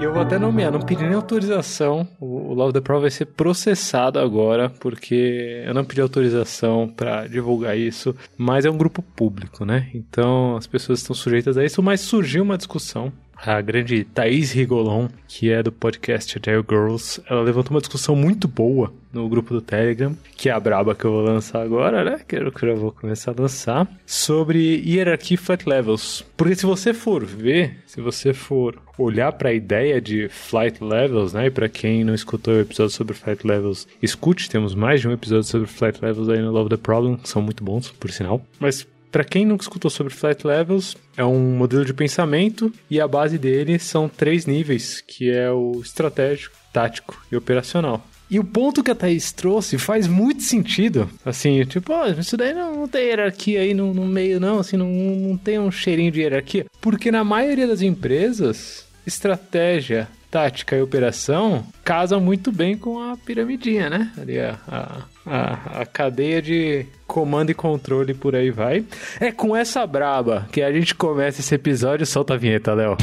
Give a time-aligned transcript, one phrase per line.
[0.00, 2.08] Eu vou até nomear, não pedi nem autorização.
[2.18, 7.76] O Love the Pro vai ser processado agora, porque eu não pedi autorização para divulgar
[7.76, 9.90] isso, mas é um grupo público, né?
[9.94, 13.12] Então as pessoas estão sujeitas a isso, mas surgiu uma discussão
[13.42, 18.46] a grande Thaís Rigolon, que é do podcast Agile Girls, ela levantou uma discussão muito
[18.46, 22.20] boa no grupo do Telegram, que é a braba que eu vou lançar agora, né?
[22.26, 26.24] Que eu já vou começar a lançar, sobre hierarquia flight levels.
[26.36, 31.32] Porque se você for ver, se você for olhar para a ideia de flight levels,
[31.32, 31.46] né?
[31.46, 35.12] E para quem não escutou o episódio sobre flight levels, escute, temos mais de um
[35.12, 38.44] episódio sobre flight levels aí no Love the Problem, são muito bons, por sinal.
[38.60, 43.08] Mas para quem nunca escutou sobre Flight Levels, é um modelo de pensamento e a
[43.08, 48.06] base dele são três níveis, que é o estratégico, tático e operacional.
[48.30, 51.10] E o ponto que a Thaís trouxe faz muito sentido.
[51.24, 54.60] Assim, tipo, oh, isso daí não, não tem hierarquia aí no, no meio, não.
[54.60, 56.66] Assim, não, não tem um cheirinho de hierarquia.
[56.80, 63.90] Porque na maioria das empresas, estratégia, tática e operação casam muito bem com a piramidinha,
[63.90, 64.12] né?
[64.16, 68.84] Ali a, a, a, a cadeia de comando e controle por aí vai.
[69.20, 72.04] É com essa braba que a gente começa esse episódio.
[72.04, 72.96] Solta a vinheta, Léo.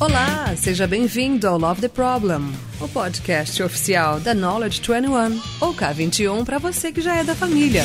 [0.00, 6.44] Olá, seja bem-vindo ao Love the Problem, o podcast oficial da Knowledge 21, ou K21
[6.44, 7.84] para você que já é da família.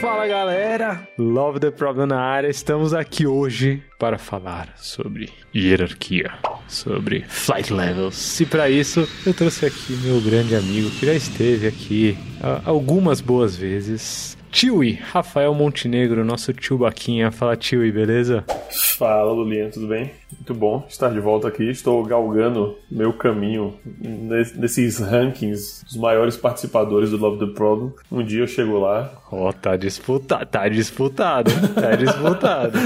[0.00, 2.48] Fala galera, Love the Problem na área.
[2.48, 6.30] Estamos aqui hoje para falar sobre hierarquia,
[6.68, 8.40] sobre flight levels.
[8.40, 12.16] E para isso eu trouxe aqui meu grande amigo que já esteve aqui
[12.64, 14.37] algumas boas vezes.
[14.58, 17.30] Tiwi, Rafael Montenegro, nosso tio Baquinha.
[17.30, 18.44] Fala, Tiwi, beleza?
[18.98, 20.10] Fala, Lulinha, tudo bem?
[20.32, 21.70] Muito bom estar de volta aqui.
[21.70, 23.78] Estou galgando meu caminho
[24.56, 27.92] nesses rankings dos maiores participadores do Love the Problem.
[28.10, 29.12] Um dia eu chego lá.
[29.30, 32.76] Ó, oh, tá disputado, tá disputado, tá disputado.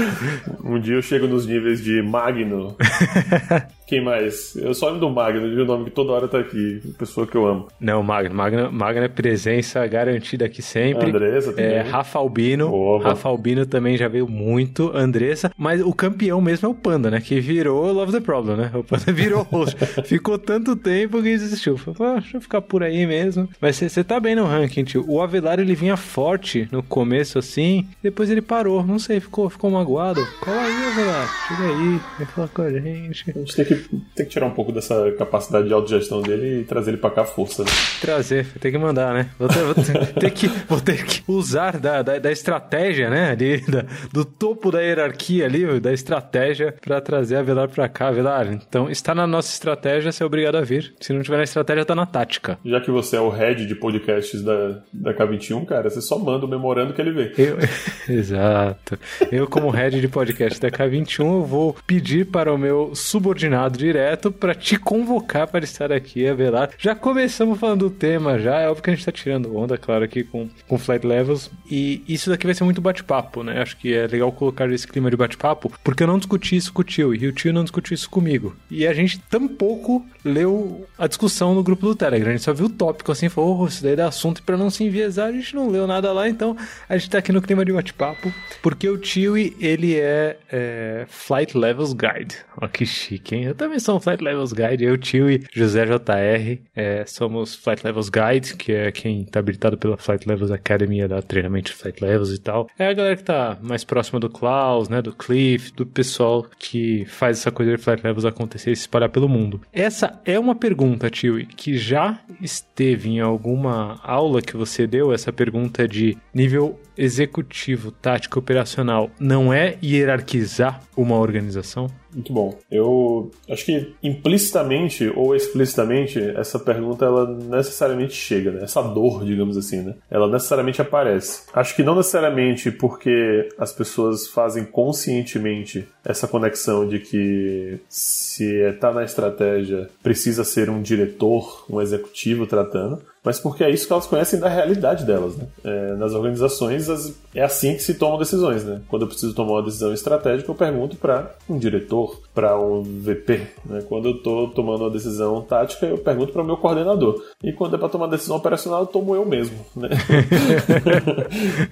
[0.63, 2.77] um dia eu chego nos níveis de Magno.
[3.93, 4.55] Quem mais?
[4.55, 6.81] Eu só lembro do Magno, de um nome que toda hora tá aqui.
[6.97, 7.67] Pessoa que eu amo.
[7.79, 8.33] Não, Magno.
[8.33, 11.09] Magno, Magno é presença garantida aqui sempre.
[11.11, 11.65] Andressa também.
[11.65, 12.97] É, Rafa Albino.
[12.97, 14.91] Rafa Albino também já veio muito.
[14.97, 15.51] Andressa.
[15.55, 17.21] Mas o campeão mesmo é o Panda, né?
[17.21, 18.71] Que virou Love the Problem, né?
[18.73, 19.77] O Panda virou host.
[20.05, 21.77] Ficou tanto tempo que desistiu.
[21.77, 23.47] Falou, ah, deixa eu ficar por aí mesmo.
[23.61, 25.05] Mas você tá bem no ranking, tio.
[25.07, 27.85] O Avelar, ele vinha forte no começo, assim.
[28.01, 28.83] Depois ele parou.
[28.83, 30.25] Não sei, ficou, ficou magoado.
[30.39, 31.47] Cola aí, Avelar.
[31.47, 31.99] Chega aí.
[32.17, 33.29] Vem falar com a gente.
[33.29, 33.82] A gente tem que,
[34.15, 37.23] tem que tirar um pouco dessa capacidade de autogestão dele e trazer ele pra cá
[37.23, 37.69] força, né?
[38.01, 38.45] Trazer.
[38.59, 39.29] Tem que mandar, né?
[39.37, 43.31] Vou ter, vou ter, ter que, vou ter que usar da, da, da estratégia, né?
[43.31, 48.11] Ali, da, do topo da hierarquia ali, da estratégia para trazer a Velar para cá.
[48.11, 50.93] Velar, então está na nossa estratégia, você é obrigado a vir.
[50.99, 52.59] Se não tiver na estratégia, tá na tática.
[52.63, 56.45] Já que você é o head de podcasts da, da K21, cara, você só manda
[56.45, 57.33] o memorando que ele vê.
[57.37, 57.57] Eu,
[58.13, 58.97] exato.
[59.31, 64.31] Eu, como head de podcast da K21, eu vou pedir para o meu subordinado direto
[64.31, 66.69] para te convocar para estar aqui, Avelar.
[66.77, 68.59] Já começamos falando do tema, já.
[68.59, 71.49] É óbvio que a gente tá tirando onda, claro, aqui com, com Flight Levels.
[71.69, 73.61] E isso daqui vai ser muito bate-papo, né?
[73.61, 76.81] Acho que é legal colocar esse clima de bate-papo, porque eu não discuti isso com
[76.81, 78.55] o tio, e o tio não discutiu isso comigo.
[78.69, 82.29] E a gente tampouco leu a discussão no grupo do Telegram.
[82.29, 84.57] A gente só viu o tópico assim, falou, oh, isso daí dá assunto, e pra
[84.57, 86.55] não se enviesar, a gente não leu nada lá, então
[86.87, 91.57] a gente tá aqui no clima de bate-papo, porque o tio, ele é, é, Flight
[91.57, 92.37] Levels Guide.
[92.61, 93.43] Ó, que chique, hein?
[93.45, 97.85] Eu também sou um Flight Levels Guide, eu, tio e José JR, é, somos Flight
[97.85, 101.77] Levels Guide, que é quem tá habilitado pela Flight Levels Academy a dar treinamento de
[101.77, 102.67] Flight Levels e tal.
[102.77, 107.05] É a galera que tá mais próxima do Klaus, né, do Cliff, do pessoal que
[107.05, 109.61] faz essa coisa de Flight Levels acontecer e se espalhar pelo mundo.
[109.71, 115.31] Essa é uma pergunta, tio, que já esteve em alguma aula que você deu, essa
[115.31, 121.87] pergunta de nível executivo, tático operacional não é hierarquizar uma organização?
[122.13, 122.57] Muito bom.
[122.69, 128.63] Eu acho que implicitamente ou explicitamente essa pergunta ela necessariamente chega, né?
[128.63, 129.95] Essa dor, digamos assim, né?
[130.09, 131.43] Ela necessariamente aparece.
[131.53, 138.91] Acho que não necessariamente porque as pessoas fazem conscientemente essa conexão de que se está
[138.91, 144.05] na estratégia precisa ser um diretor, um executivo tratando, mas porque é isso que elas
[144.05, 145.37] conhecem da realidade delas.
[145.37, 145.45] Né?
[145.63, 148.63] É, nas organizações as, é assim que se tomam decisões.
[148.63, 148.81] Né?
[148.89, 153.47] Quando eu preciso tomar uma decisão estratégica, eu pergunto para um diretor, para um VP.
[153.65, 153.83] Né?
[153.87, 157.23] Quando eu estou tomando uma decisão tática, eu pergunto para o meu coordenador.
[157.41, 159.57] E quando é para tomar decisão operacional, eu tomo eu mesmo.
[159.75, 159.89] Né?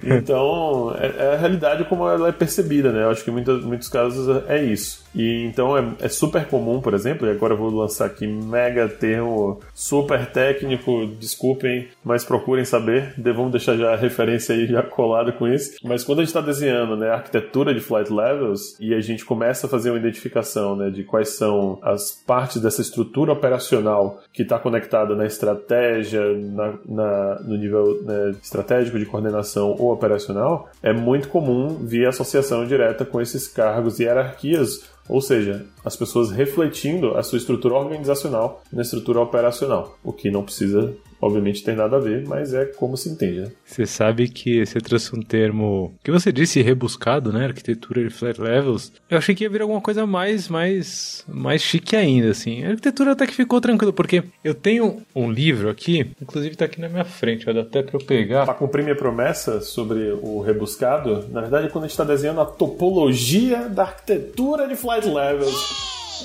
[0.02, 2.90] então, é, é, a realidade como ela é percebida.
[2.92, 3.02] Né?
[3.02, 5.02] Eu acho que em muitos, muitos casos é isso.
[5.14, 8.88] E então é, é super comum, por exemplo, e agora eu vou lançar aqui mega
[8.88, 11.06] termo super técnico,
[11.42, 15.76] desculpem, mas procurem saber, vamos deixar já a referência aí já colada com isso.
[15.82, 19.24] Mas quando a gente está desenhando né, a arquitetura de flight levels e a gente
[19.24, 24.42] começa a fazer uma identificação né, de quais são as partes dessa estrutura operacional que
[24.42, 30.92] está conectada na estratégia, na, na no nível né, estratégico de coordenação ou operacional, é
[30.92, 37.16] muito comum vir associação direta com esses cargos e hierarquias ou seja, as pessoas refletindo
[37.16, 42.00] a sua estrutura organizacional na estrutura operacional, o que não precisa obviamente tem nada a
[42.00, 43.52] ver, mas é como se entende, né?
[43.64, 47.46] Você sabe que você trouxe um termo que você disse rebuscado, né?
[47.46, 48.92] Arquitetura de flat levels.
[49.08, 52.64] Eu achei que ia vir alguma coisa mais, mais, mais chique ainda, assim.
[52.64, 56.80] A arquitetura até que ficou tranquilo, porque eu tenho um livro aqui, inclusive tá aqui
[56.80, 58.44] na minha frente, vai dar até pra eu pegar.
[58.44, 62.46] Pra cumprir minha promessa sobre o rebuscado, na verdade, quando a gente tá desenhando a
[62.46, 65.71] topologia da arquitetura de flight levels.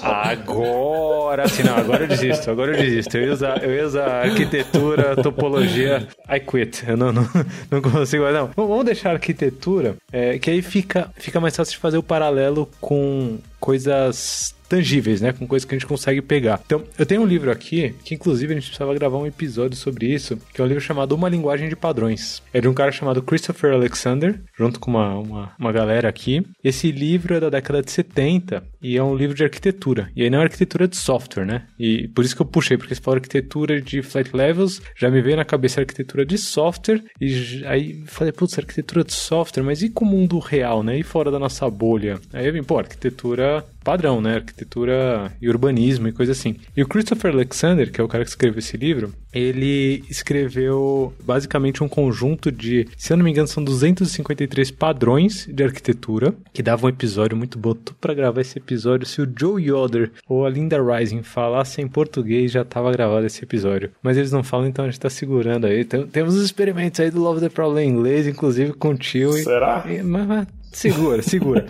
[0.01, 3.17] Agora, sim, não, agora eu desisto, agora eu desisto.
[3.17, 6.83] Eu ia usar, eu ia usar arquitetura, topologia, I quit.
[6.87, 7.27] Eu não, não,
[7.71, 8.49] não consigo mais, não.
[8.55, 12.69] Vamos deixar a arquitetura, é, que aí fica, fica mais fácil de fazer o paralelo
[12.79, 15.33] com coisas tangíveis, né?
[15.33, 16.61] Com coisas que a gente consegue pegar.
[16.65, 20.07] Então, eu tenho um livro aqui, que inclusive a gente precisava gravar um episódio sobre
[20.07, 22.41] isso, que é um livro chamado Uma Linguagem de Padrões.
[22.53, 26.45] É de um cara chamado Christopher Alexander, junto com uma, uma, uma galera aqui.
[26.63, 30.09] Esse livro é da década de 70 e é um livro de arquitetura.
[30.15, 31.63] E aí não é arquitetura de software, né?
[31.79, 35.21] E por isso que eu puxei, porque se fala arquitetura de flight levels, já me
[35.21, 39.89] veio na cabeça arquitetura de software, e aí falei, putz, arquitetura de software, mas e
[39.89, 40.97] com o mundo real, né?
[40.97, 42.19] E fora da nossa bolha?
[42.33, 43.46] Aí eu vim, pô, arquitetura
[43.87, 44.35] padrão, né?
[44.35, 46.57] Arquitetura e urbanismo e coisa assim.
[46.75, 51.81] E o Christopher Alexander, que é o cara que escreveu esse livro, ele escreveu basicamente
[51.81, 56.85] um conjunto de, se eu não me engano, são 253 padrões de arquitetura, que dava
[56.85, 59.07] um episódio muito bom para gravar esse episódio.
[59.07, 63.43] Se o Joe Yoder ou a Linda Rising falassem em português, já tava gravado esse
[63.43, 63.91] episódio.
[64.01, 65.85] Mas eles não falam, então a gente tá segurando aí.
[65.85, 69.31] Tem, temos os experimentos aí do Love the Problem em inglês, inclusive com o tio.
[69.31, 69.85] Será?
[69.87, 71.65] E, mas, mas Segura, segura.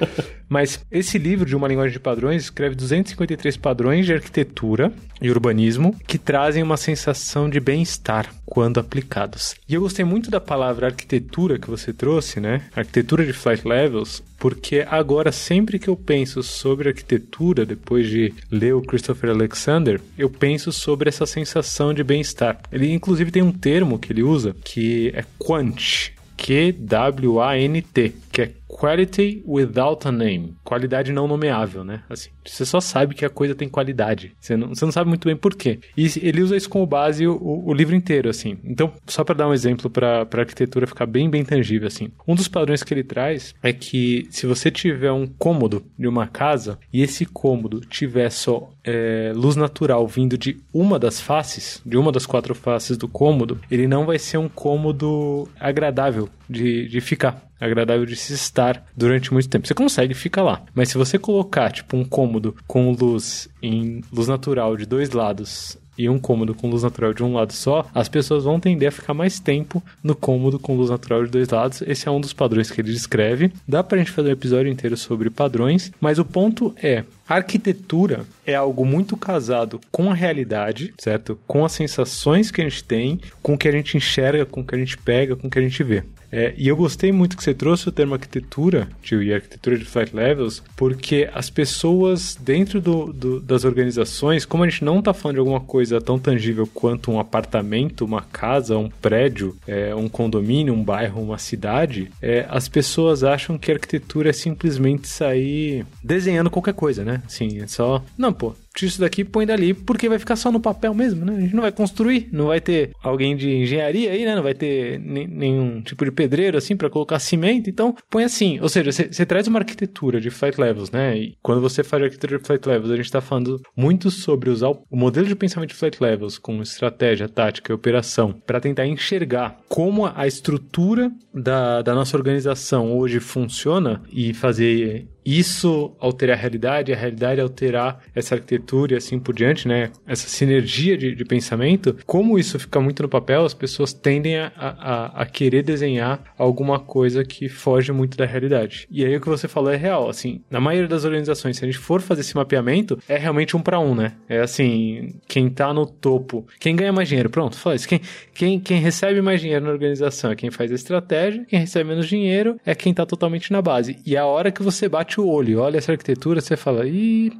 [0.49, 4.91] Mas esse livro de uma linguagem de padrões escreve 253 padrões de arquitetura
[5.21, 9.55] e urbanismo que trazem uma sensação de bem-estar quando aplicados.
[9.67, 12.61] E eu gostei muito da palavra arquitetura que você trouxe, né?
[12.75, 18.73] Arquitetura de flight levels, porque agora sempre que eu penso sobre arquitetura, depois de ler
[18.73, 22.59] o Christopher Alexander, eu penso sobre essa sensação de bem-estar.
[22.71, 29.41] Ele inclusive tem um termo que ele usa que é quant, Q-W-A-N-T, que é Quality
[29.47, 30.55] Without a Name.
[30.63, 32.03] Qualidade não nomeável, né?
[32.07, 34.35] Assim, você só sabe que a coisa tem qualidade.
[34.39, 35.79] Você não, você não sabe muito bem por quê.
[35.97, 38.59] E ele usa isso como base o, o livro inteiro, assim.
[38.63, 42.11] Então, só para dar um exemplo para a arquitetura ficar bem, bem tangível, assim.
[42.27, 46.27] Um dos padrões que ele traz é que se você tiver um cômodo de uma
[46.27, 51.97] casa e esse cômodo tiver só é, luz natural vindo de uma das faces, de
[51.97, 57.01] uma das quatro faces do cômodo, ele não vai ser um cômodo agradável de, de
[57.01, 59.67] ficar agradável de se estar durante muito tempo.
[59.67, 64.27] Você consegue ficar lá, mas se você colocar tipo um cômodo com luz em luz
[64.27, 68.07] natural de dois lados e um cômodo com luz natural de um lado só, as
[68.07, 71.81] pessoas vão tender a ficar mais tempo no cômodo com luz natural de dois lados.
[71.81, 73.51] Esse é um dos padrões que ele descreve.
[73.67, 78.25] Dá pra gente fazer um episódio inteiro sobre padrões, mas o ponto é, a arquitetura
[78.45, 81.39] é algo muito casado com a realidade, certo?
[81.47, 84.65] Com as sensações que a gente tem, com o que a gente enxerga, com o
[84.65, 86.03] que a gente pega, com o que a gente vê.
[86.31, 89.85] É, e eu gostei muito que você trouxe o termo arquitetura, tio, e arquitetura de
[89.85, 95.13] flight levels, porque as pessoas dentro do, do, das organizações, como a gente não está
[95.13, 100.07] falando de alguma coisa tão tangível quanto um apartamento, uma casa, um prédio, é, um
[100.07, 106.49] condomínio, um bairro, uma cidade, é, as pessoas acham que arquitetura é simplesmente sair desenhando
[106.49, 107.21] qualquer coisa, né?
[107.25, 108.03] Assim, é só.
[108.17, 111.35] Não, pô, tira isso daqui põe dali, porque vai ficar só no papel mesmo, né?
[111.35, 114.35] A gente não vai construir, não vai ter alguém de engenharia aí, né?
[114.35, 118.59] Não vai ter nenhum tipo de pedreiro assim para colocar cimento, então põe assim.
[118.59, 121.17] Ou seja, você traz uma arquitetura de flight levels, né?
[121.17, 124.69] E quando você faz arquitetura de flight levels, a gente está falando muito sobre usar
[124.69, 129.57] o modelo de pensamento de flight levels com estratégia, tática e operação para tentar enxergar
[129.67, 136.93] como a estrutura da, da nossa organização hoje funciona e fazer isso alterar a realidade,
[136.93, 139.91] a realidade alterar essa arquitetura e assim por diante, né?
[140.07, 144.51] Essa sinergia de, de pensamento, como isso fica muito no papel, as pessoas tendem a,
[144.55, 148.87] a, a, querer desenhar alguma coisa que foge muito da realidade.
[148.89, 151.67] E aí o que você falou é real, assim, na maioria das organizações, se a
[151.67, 154.13] gente for fazer esse mapeamento, é realmente um para um, né?
[154.29, 157.87] É assim, quem tá no topo, quem ganha mais dinheiro, pronto, fala isso.
[157.87, 157.99] Quem,
[158.33, 162.07] quem, quem recebe mais dinheiro na organização é quem faz a estratégia, quem recebe menos
[162.07, 163.97] dinheiro é quem tá totalmente na base.
[164.05, 167.31] E a hora que você bate o olho, olha essa arquitetura, você fala, ih,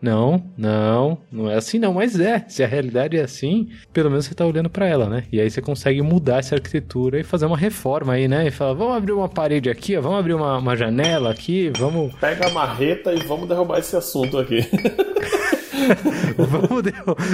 [0.00, 2.44] não, não, não é assim não, mas é.
[2.48, 5.24] Se a realidade é assim, pelo menos você está olhando para ela, né?
[5.32, 8.46] E aí você consegue mudar essa arquitetura e fazer uma reforma aí, né?
[8.46, 12.14] E falar, vamos abrir uma parede aqui, ó, vamos abrir uma, uma janela aqui, vamos...
[12.14, 14.58] Pega a marreta e vamos derrubar esse assunto aqui.
[16.36, 16.82] vamos,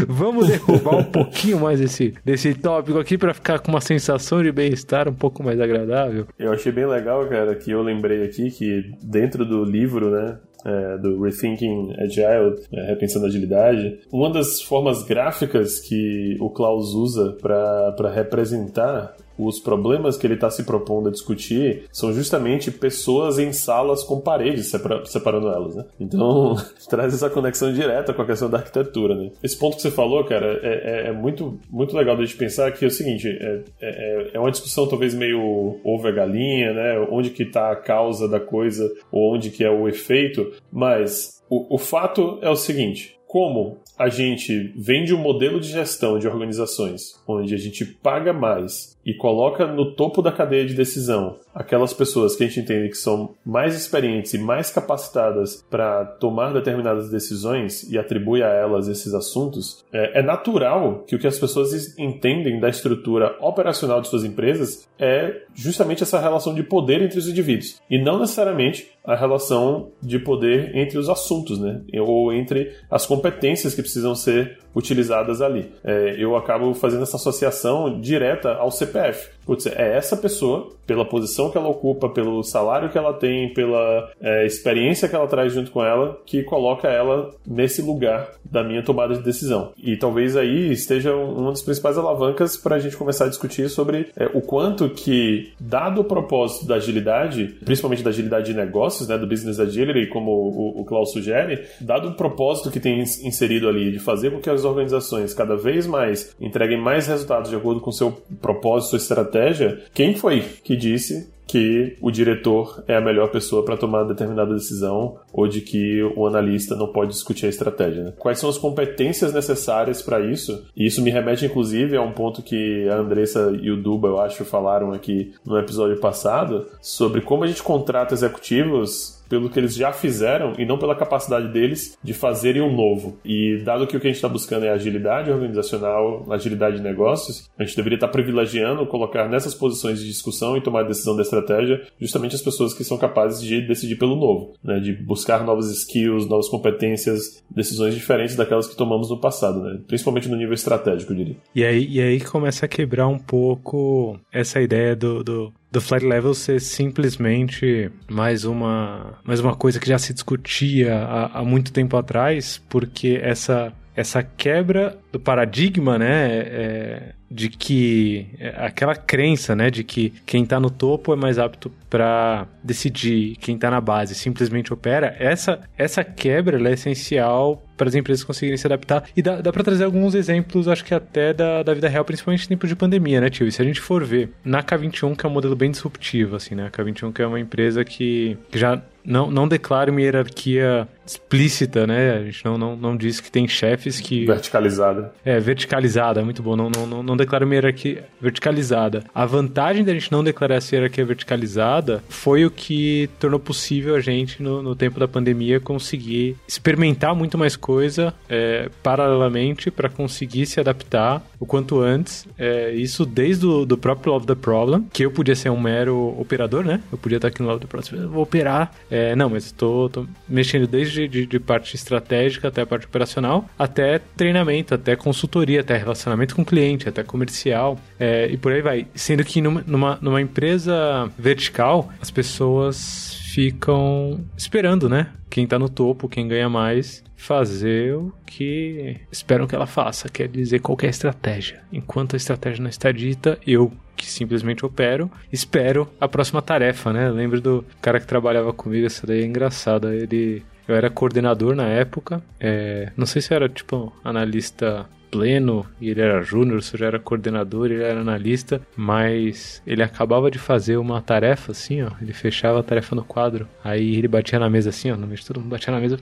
[0.08, 4.52] vamos derrubar um pouquinho mais esse, desse tópico aqui para ficar com uma sensação de
[4.52, 6.26] bem-estar um pouco mais agradável.
[6.38, 10.98] Eu achei bem legal, cara, que eu lembrei aqui que dentro do livro, né, é,
[10.98, 18.10] do Rethinking Agile, é, Repensando Agilidade, uma das formas gráficas que o Klaus usa para
[18.14, 19.14] representar
[19.46, 24.20] os problemas que ele está se propondo a discutir são justamente pessoas em salas com
[24.20, 24.72] paredes
[25.04, 25.84] separando elas, né?
[26.00, 26.56] Então,
[26.88, 29.30] traz essa conexão direta com a questão da arquitetura, né?
[29.42, 32.84] Esse ponto que você falou, cara, é, é, é muito, muito legal de pensar que
[32.84, 37.06] é o seguinte, é, é, é uma discussão talvez meio ovo é galinha, né?
[37.10, 41.74] Onde que está a causa da coisa ou onde que é o efeito, mas o,
[41.74, 47.14] o fato é o seguinte, como a gente vende um modelo de gestão de organizações
[47.26, 52.34] onde a gente paga mais e coloca no topo da cadeia de decisão aquelas pessoas
[52.34, 57.90] que a gente entende que são mais experientes e mais capacitadas para tomar determinadas decisões
[57.90, 62.58] e atribui a elas esses assuntos, é, é, natural que o que as pessoas entendem
[62.60, 67.80] da estrutura operacional de suas empresas é justamente essa relação de poder entre os indivíduos
[67.90, 71.82] e não necessariamente a relação de poder entre os assuntos, né?
[72.00, 75.72] Ou entre as competências que precisam ser utilizadas ali.
[75.84, 79.30] É, eu acabo fazendo essa associação direta ao CPF.
[79.44, 84.10] Putz, é essa pessoa, pela posição que ela ocupa, pelo salário que ela tem, pela
[84.20, 88.82] é, experiência que ela traz junto com ela, que coloca ela nesse lugar da minha
[88.82, 89.72] tomada de decisão.
[89.82, 94.10] E talvez aí esteja uma das principais alavancas para a gente começar a discutir sobre
[94.16, 99.18] é, o quanto que, dado o propósito da agilidade, principalmente da agilidade de negócios, né,
[99.18, 103.90] do business agility, como o, o Klaus sugere, dado o propósito que tem inserido ali
[103.90, 107.92] de fazer com que as organizações cada vez mais entreguem mais resultados de acordo com
[107.92, 113.62] seu propósito, sua estratégia, quem foi que disse que o diretor é a melhor pessoa
[113.62, 118.04] para tomar determinada decisão ou de que o analista não pode discutir a estratégia.
[118.04, 118.12] Né?
[118.18, 120.64] Quais são as competências necessárias para isso?
[120.74, 124.18] E isso me remete, inclusive, a um ponto que a Andressa e o Duba, eu
[124.18, 129.74] acho, falaram aqui no episódio passado sobre como a gente contrata executivos pelo que eles
[129.74, 133.18] já fizeram e não pela capacidade deles de fazerem um novo.
[133.24, 137.50] E dado que o que a gente está buscando é agilidade organizacional, agilidade de negócios,
[137.58, 141.22] a gente deveria estar tá privilegiando colocar nessas posições de discussão e tomar decisão da
[141.22, 144.78] estratégia justamente as pessoas que são capazes de decidir pelo novo, né?
[144.80, 149.80] de buscar novas skills, novas competências, decisões diferentes daquelas que tomamos no passado, né?
[149.88, 151.36] principalmente no nível estratégico, eu diria.
[151.54, 156.04] E aí, e aí começa a quebrar um pouco essa ideia do, do do flight
[156.04, 161.72] level ser simplesmente mais uma, mais uma coisa que já se discutia há, há muito
[161.72, 169.56] tempo atrás, porque essa, essa quebra do paradigma, né, é, de que é, aquela crença,
[169.56, 173.80] né, de que quem está no topo é mais apto para decidir, quem está na
[173.80, 179.04] base simplesmente opera, essa essa quebra é essencial para as empresas conseguirem se adaptar.
[179.16, 182.44] E dá, dá para trazer alguns exemplos, acho que até da, da vida real, principalmente
[182.44, 183.46] em tempo de pandemia, né, tio?
[183.46, 186.54] E se a gente for ver, na K21, que é um modelo bem disruptivo, assim,
[186.54, 186.66] né?
[186.66, 192.16] A K21 que é uma empresa que já não, não declara uma hierarquia explícita, né?
[192.16, 194.26] A gente não, não, não diz que tem chefes que.
[194.26, 195.12] Verticalizada.
[195.24, 196.56] É, verticalizada, é muito bom.
[196.56, 199.04] Não, não, não, não declara uma hierarquia verticalizada.
[199.14, 204.00] A vantagem da gente não declarar essa hierarquia verticalizada foi o que tornou possível a
[204.00, 210.46] gente, no, no tempo da pandemia, conseguir experimentar muito mais coisa é, paralelamente para conseguir
[210.46, 212.26] se adaptar o quanto antes.
[212.38, 216.14] É, isso desde o do próprio Love the Problem, que eu podia ser um mero
[216.18, 216.80] operador, né?
[216.90, 218.72] Eu podia estar aqui no Love the Problem, vou operar.
[218.90, 219.90] É, não, mas estou
[220.28, 225.76] mexendo desde de, de parte estratégica até a parte operacional, até treinamento, até consultoria, até
[225.76, 228.86] relacionamento com cliente, até comercial é, e por aí vai.
[228.94, 235.08] Sendo que numa, numa, numa empresa vertical, as pessoas ficam esperando, né?
[235.30, 240.28] Quem tá no topo, quem ganha mais, fazer o que esperam que ela faça, quer
[240.28, 241.62] dizer qualquer estratégia.
[241.72, 247.08] Enquanto a estratégia não está dita, eu que simplesmente opero, espero a próxima tarefa, né?
[247.10, 249.94] lembro do cara que trabalhava comigo, essa daí é engraçada.
[249.94, 255.90] Ele, eu era coordenador na época, é, não sei se era tipo analista pleno e
[255.90, 260.38] ele era júnior, se eu já era coordenador, ele era analista, mas ele acabava de
[260.38, 264.48] fazer uma tarefa assim, ó, ele fechava a tarefa no quadro, aí ele batia na
[264.48, 265.98] mesa assim, ó, no meio de todo mundo batia na mesa.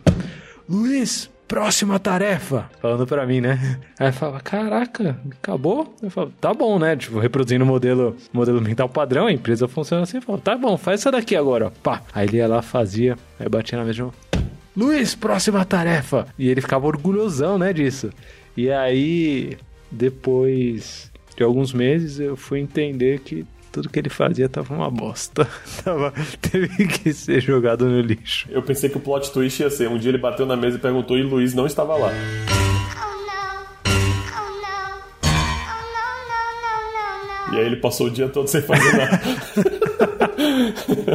[0.69, 2.71] Luiz, próxima tarefa.
[2.81, 3.81] Falando pra mim, né?
[3.99, 5.93] Aí falava, caraca, acabou?
[6.01, 6.95] Eu falava, tá bom, né?
[6.95, 10.19] Tipo, reproduzindo o modelo, modelo mental padrão, a empresa funciona assim.
[10.19, 11.71] Eu falava, tá bom, faz essa daqui agora, ó.
[11.83, 12.03] Pá.
[12.15, 14.13] Aí ele ia lá, fazia, aí batia na mesa
[14.77, 16.27] Luiz, próxima tarefa.
[16.39, 18.11] E ele ficava orgulhosão, né, disso.
[18.57, 19.57] E aí,
[19.91, 25.49] depois de alguns meses, eu fui entender que tudo que ele fazia tava uma bosta.
[25.85, 28.49] tava, teve que ser jogado no lixo.
[28.51, 30.81] Eu pensei que o plot twist ia ser: um dia ele bateu na mesa e
[30.81, 32.13] perguntou e Luiz não estava lá.
[37.53, 39.21] E aí ele passou o dia todo sem fazer nada.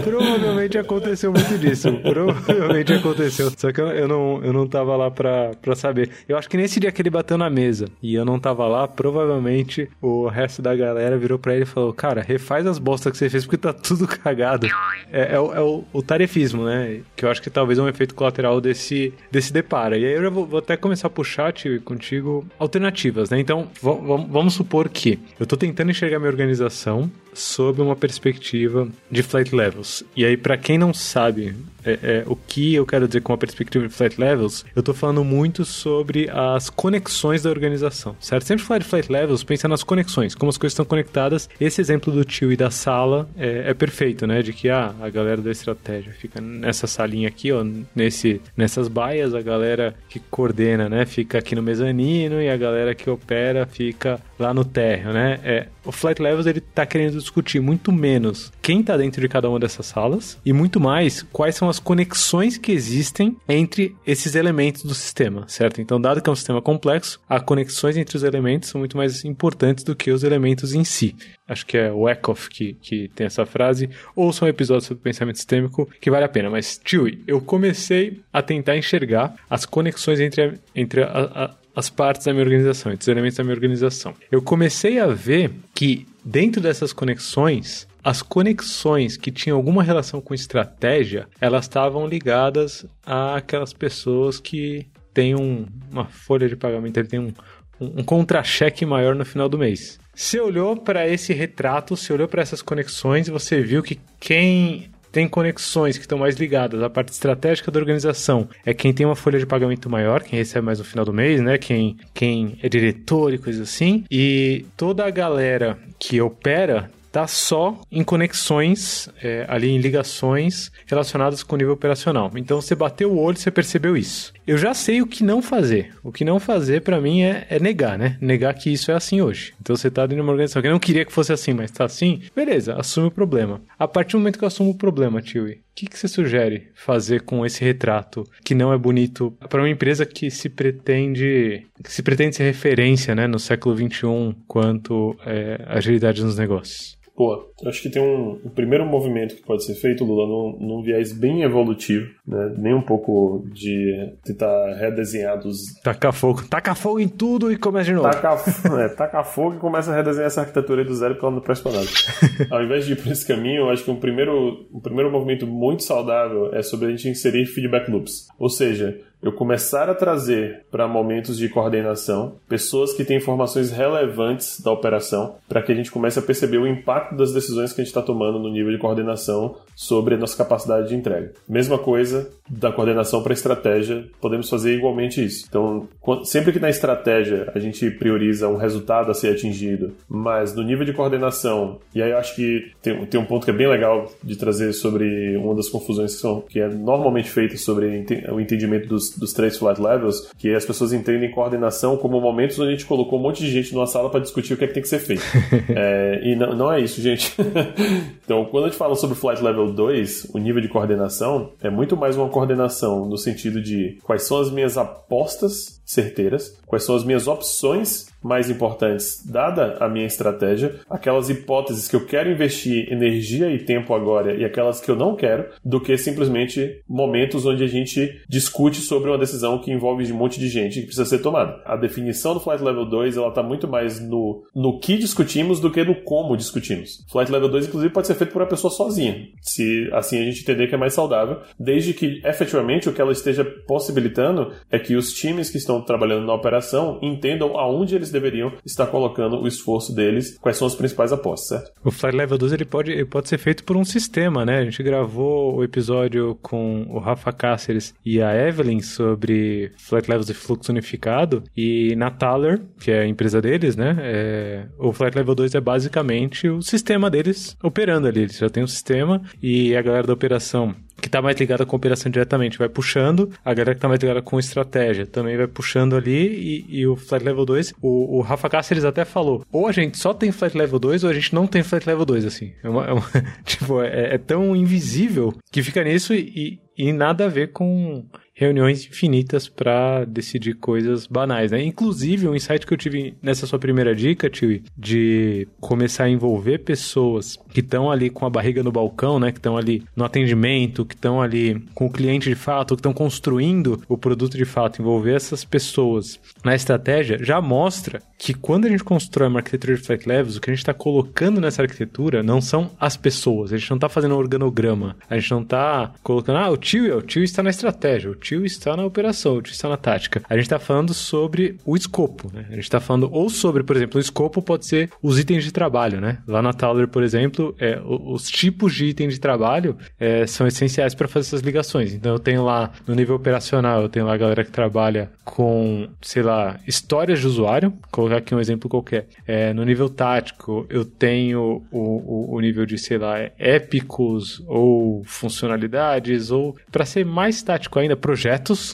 [0.04, 1.92] Provavelmente aconteceu muito disso.
[2.02, 3.52] Provavelmente aconteceu.
[3.56, 6.10] Só que eu, eu, não, eu não tava lá pra, pra saber.
[6.28, 8.88] Eu acho que nesse dia que ele bateu na mesa e eu não tava lá,
[8.88, 13.18] provavelmente o resto da galera virou pra ele e falou: Cara, refaz as bostas que
[13.18, 14.68] você fez porque tá tudo cagado.
[15.12, 17.02] É, é, o, é o, o, tarefismo, né?
[17.16, 19.96] Que eu acho que talvez é um efeito colateral desse, desse deparo.
[19.96, 21.54] E aí eu já vou, vou até começar a puxar,
[21.84, 23.40] contigo alternativas, né?
[23.40, 29.54] Então, vamos supor que eu tô tentando enxergar minha organização sob uma perspectiva de flight
[29.54, 30.04] levels.
[30.16, 31.54] E aí, para quem não sabe
[31.86, 34.96] é, é, o que eu quero dizer com a perspectiva de flight levels, eu estou
[34.96, 38.46] falando muito sobre as conexões da organização, certo?
[38.46, 41.48] Sempre falar de flight levels, pensa nas conexões, como as coisas estão conectadas.
[41.60, 44.42] Esse exemplo do tio e da sala é, é perfeito, né?
[44.42, 47.64] De que ah, a galera da estratégia fica nessa salinha aqui, ó,
[47.96, 51.06] nesse, nessas baias, a galera que coordena, né?
[51.06, 55.40] Fica aqui no mezanino e a galera que opera fica lá no térreo, né?
[55.44, 59.50] É, o Flight Levels ele tá querendo discutir muito menos quem está dentro de cada
[59.50, 64.84] uma dessas salas e muito mais quais são as conexões que existem entre esses elementos
[64.84, 65.82] do sistema, certo?
[65.82, 69.24] Então, dado que é um sistema complexo, as conexões entre os elementos são muito mais
[69.24, 71.16] importantes do que os elementos em si.
[71.48, 73.90] Acho que é o Eckhoff que, que tem essa frase.
[74.16, 76.50] Ou são episódios sobre pensamento sistêmico que vale a pena.
[76.50, 82.26] Mas, Tio, eu comecei a tentar enxergar as conexões entre, entre a, a, as partes
[82.26, 84.14] da minha organização, entre os elementos da minha organização.
[84.32, 90.34] Eu comecei a ver que dentro dessas conexões, as conexões que tinham alguma relação com
[90.34, 97.20] estratégia, elas estavam ligadas àquelas pessoas que têm um, uma folha de pagamento, ele tem
[97.20, 97.34] um,
[97.80, 100.00] um, um contra-cheque maior no final do mês.
[100.14, 105.30] Você olhou para esse retrato, você olhou para essas conexões você viu que quem tem
[105.30, 108.50] conexões que estão mais ligadas à parte estratégica da organização.
[108.66, 111.40] É quem tem uma folha de pagamento maior, quem recebe mais no final do mês,
[111.40, 111.58] né?
[111.58, 114.04] Quem, quem é diretor e coisas assim.
[114.12, 121.44] E toda a galera que opera está só em conexões, é, ali em ligações relacionadas
[121.44, 122.30] com o nível operacional.
[122.36, 124.34] Então você bateu o olho você percebeu isso.
[124.48, 125.94] Eu já sei o que não fazer.
[126.04, 128.18] O que não fazer para mim é, é, negar, né?
[128.22, 129.54] Negar que isso é assim hoje.
[129.60, 131.86] Então você tá dentro de uma organização que não queria que fosse assim, mas tá
[131.86, 133.62] assim, beleza, assume o problema.
[133.78, 136.70] A partir do momento que eu assumo o problema, tio, o que, que você sugere
[136.76, 141.92] fazer com esse retrato que não é bonito para uma empresa que se pretende que
[141.92, 146.98] se pretende ser referência, né, no século 21 quanto é, agilidade nos negócios?
[147.16, 150.84] Pô, acho que tem um, um, primeiro movimento que pode ser feito, Lula, num, num
[150.84, 152.54] viés bem evolutivo, né?
[152.58, 155.80] Nem um pouco de tentar redesenhar dos.
[155.82, 156.44] Taca fogo.
[156.50, 158.10] Taca fogo em tudo e começa de novo.
[158.10, 158.38] Taca,
[158.82, 161.72] é, taca fogo e começa a redesenhar essa arquitetura do zero porque ela não presta
[161.72, 161.88] nada.
[162.52, 165.48] Ao invés de ir por esse caminho, eu acho que um primeiro, um primeiro movimento
[165.48, 168.28] muito saudável é sobre a gente inserir feedback loops.
[168.38, 174.62] Ou seja, eu começar a trazer para momentos de coordenação pessoas que têm informações relevantes
[174.62, 177.84] da operação, para que a gente comece a perceber o impacto das decisões que a
[177.84, 181.34] gente está tomando no nível de coordenação sobre a nossa capacidade de entrega.
[181.48, 185.46] Mesma coisa da coordenação para estratégia, podemos fazer igualmente isso.
[185.50, 185.88] Então,
[186.24, 190.86] sempre que na estratégia a gente prioriza um resultado a ser atingido, mas no nível
[190.86, 194.12] de coordenação, e aí eu acho que tem, tem um ponto que é bem legal
[194.24, 198.88] de trazer sobre uma das confusões que, são, que é normalmente feita sobre o entendimento
[198.88, 202.86] dos dos, três flight levels, que as pessoas entendem coordenação como momentos onde a gente
[202.86, 204.90] colocou um monte de gente numa sala para discutir o que é que tem que
[204.90, 205.24] ser feito.
[205.70, 207.36] é, e não, não é isso, gente.
[208.24, 211.98] então, quando a gente fala sobre flight level 2, o nível de coordenação é muito
[211.98, 217.04] mais uma coordenação no sentido de quais são as minhas apostas certeiras, quais são as
[217.04, 223.52] minhas opções mais importantes, dada a minha estratégia, aquelas hipóteses que eu quero investir energia
[223.52, 227.68] e tempo agora e aquelas que eu não quero, do que simplesmente momentos onde a
[227.68, 231.62] gente discute sobre uma decisão que envolve um monte de gente que precisa ser tomada.
[231.66, 235.70] A definição do Flight Level 2 ela está muito mais no, no que discutimos do
[235.70, 237.06] que no como discutimos.
[237.12, 240.42] Flight Level 2, inclusive, pode ser feito por uma pessoa sozinha, se assim a gente
[240.42, 244.96] entender que é mais saudável, desde que efetivamente o que ela esteja possibilitando é que
[244.96, 249.94] os times que estão trabalhando na operação entendam aonde eles deveriam estar colocando o esforço
[249.94, 251.72] deles, quais são as principais apostas, certo?
[251.84, 254.60] O Flight Level 2 ele pode, ele pode ser feito por um sistema, né?
[254.60, 260.28] A gente gravou o episódio com o Rafa Cáceres e a Evelyn sobre Flight Levels
[260.28, 263.96] de fluxo unificado e na Thaler, que é a empresa deles, né?
[264.00, 268.22] É, o Flight Level 2 é basicamente o sistema deles operando ali.
[268.22, 271.76] Eles já tem um sistema e a galera da operação que está mais ligada com
[271.76, 275.96] operação diretamente vai puxando, a galera que está mais ligada com estratégia também vai puxando
[275.96, 279.72] ali, e, e o Flight Level 2, o, o Rafa Cáceres até falou, ou a
[279.72, 282.54] gente só tem Flight Level 2 ou a gente não tem Flight Level 2, assim.
[282.64, 283.06] É, uma, é uma,
[283.44, 288.06] tipo, é, é, tão invisível que fica nisso e, e nada a ver com
[288.36, 291.64] reuniões infinitas para decidir coisas banais, né?
[291.64, 296.60] Inclusive, um insight que eu tive nessa sua primeira dica, Tio, de começar a envolver
[296.60, 299.32] pessoas que estão ali com a barriga no balcão, né?
[299.32, 302.94] Que estão ali no atendimento, que estão ali com o cliente de fato, que estão
[302.94, 308.70] construindo o produto de fato, envolver essas pessoas na estratégia, já mostra que quando a
[308.70, 312.22] gente constrói uma arquitetura de flight levels, o que a gente está colocando nessa arquitetura
[312.22, 313.54] não são as pessoas.
[313.54, 314.98] A gente não está fazendo um organograma.
[315.10, 318.44] A gente não está colocando, ah, o tio, o tio está na estratégia, o tio
[318.44, 320.24] está na operação, o tio está na tática.
[320.28, 322.46] A gente está falando sobre o escopo, né?
[322.50, 325.52] A gente está falando ou sobre, por exemplo, o escopo pode ser os itens de
[325.52, 326.18] trabalho, né?
[326.28, 330.96] Lá na Thaler, por exemplo, é, os tipos de itens de trabalho é, são essenciais
[330.96, 331.94] para fazer essas ligações.
[331.94, 335.88] Então eu tenho lá no nível operacional, eu tenho lá a galera que trabalha com,
[336.02, 339.08] sei lá, histórias de usuário, colocar aqui um exemplo qualquer.
[339.28, 345.04] É, no nível tático, eu tenho o, o, o nível de, sei lá, épicos ou
[345.06, 348.15] funcionalidades, ou para ser mais tático ainda, projetos,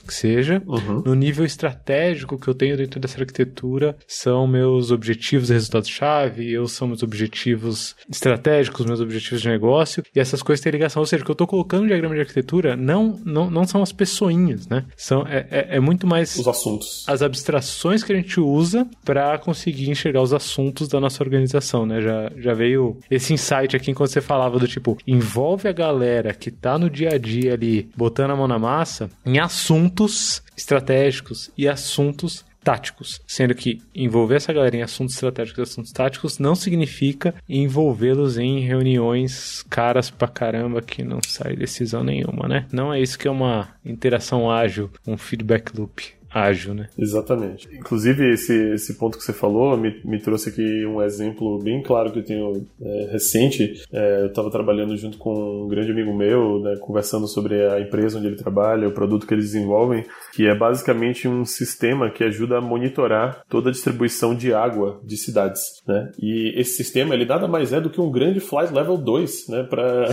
[0.06, 0.62] que seja.
[0.65, 1.04] Uhum.
[1.06, 6.67] No nível estratégico que eu tenho dentro dessa arquitetura, são meus objetivos e resultados-chave, ou
[6.67, 11.01] são meus objetivos estratégicos, meus objetivos de negócio, e essas coisas têm ligação.
[11.01, 13.82] Ou seja, o que eu estou colocando no diagrama de arquitetura não, não, não são
[13.82, 14.86] as pessoinhas, né?
[14.95, 16.36] São, é, é, é muito mais...
[16.36, 17.06] Os assuntos.
[17.08, 22.01] As abstrações que a gente usa para conseguir enxergar os assuntos da nossa organização, né?
[22.01, 26.51] Já, já veio esse insight aqui enquanto você falava do tipo, envolve a galera que
[26.51, 31.65] tá no dia a dia ali, botando a mão na massa, em assuntos estratégicos e
[31.65, 37.34] assuntos táticos, sendo que envolver essa galera em assuntos estratégicos e assuntos táticos não significa
[37.48, 42.67] envolvê-los em reuniões caras pra caramba que não sai decisão nenhuma, né?
[42.74, 46.88] Não é isso que é uma interação ágil, um feedback loop ágil, né?
[46.98, 47.67] Exatamente.
[47.74, 52.12] Inclusive, esse, esse ponto que você falou me, me trouxe aqui um exemplo bem claro
[52.12, 53.84] que eu tenho é, recente.
[53.91, 58.17] É, eu estava trabalhando junto com um grande amigo meu, né, conversando sobre a empresa
[58.17, 62.58] onde ele trabalha, o produto que eles desenvolvem, que é basicamente um sistema que ajuda
[62.58, 66.12] a monitorar toda a distribuição de água de cidades, né?
[66.20, 69.63] E esse sistema, ele nada mais é do que um grande flight level 2, né,
[69.63, 70.08] para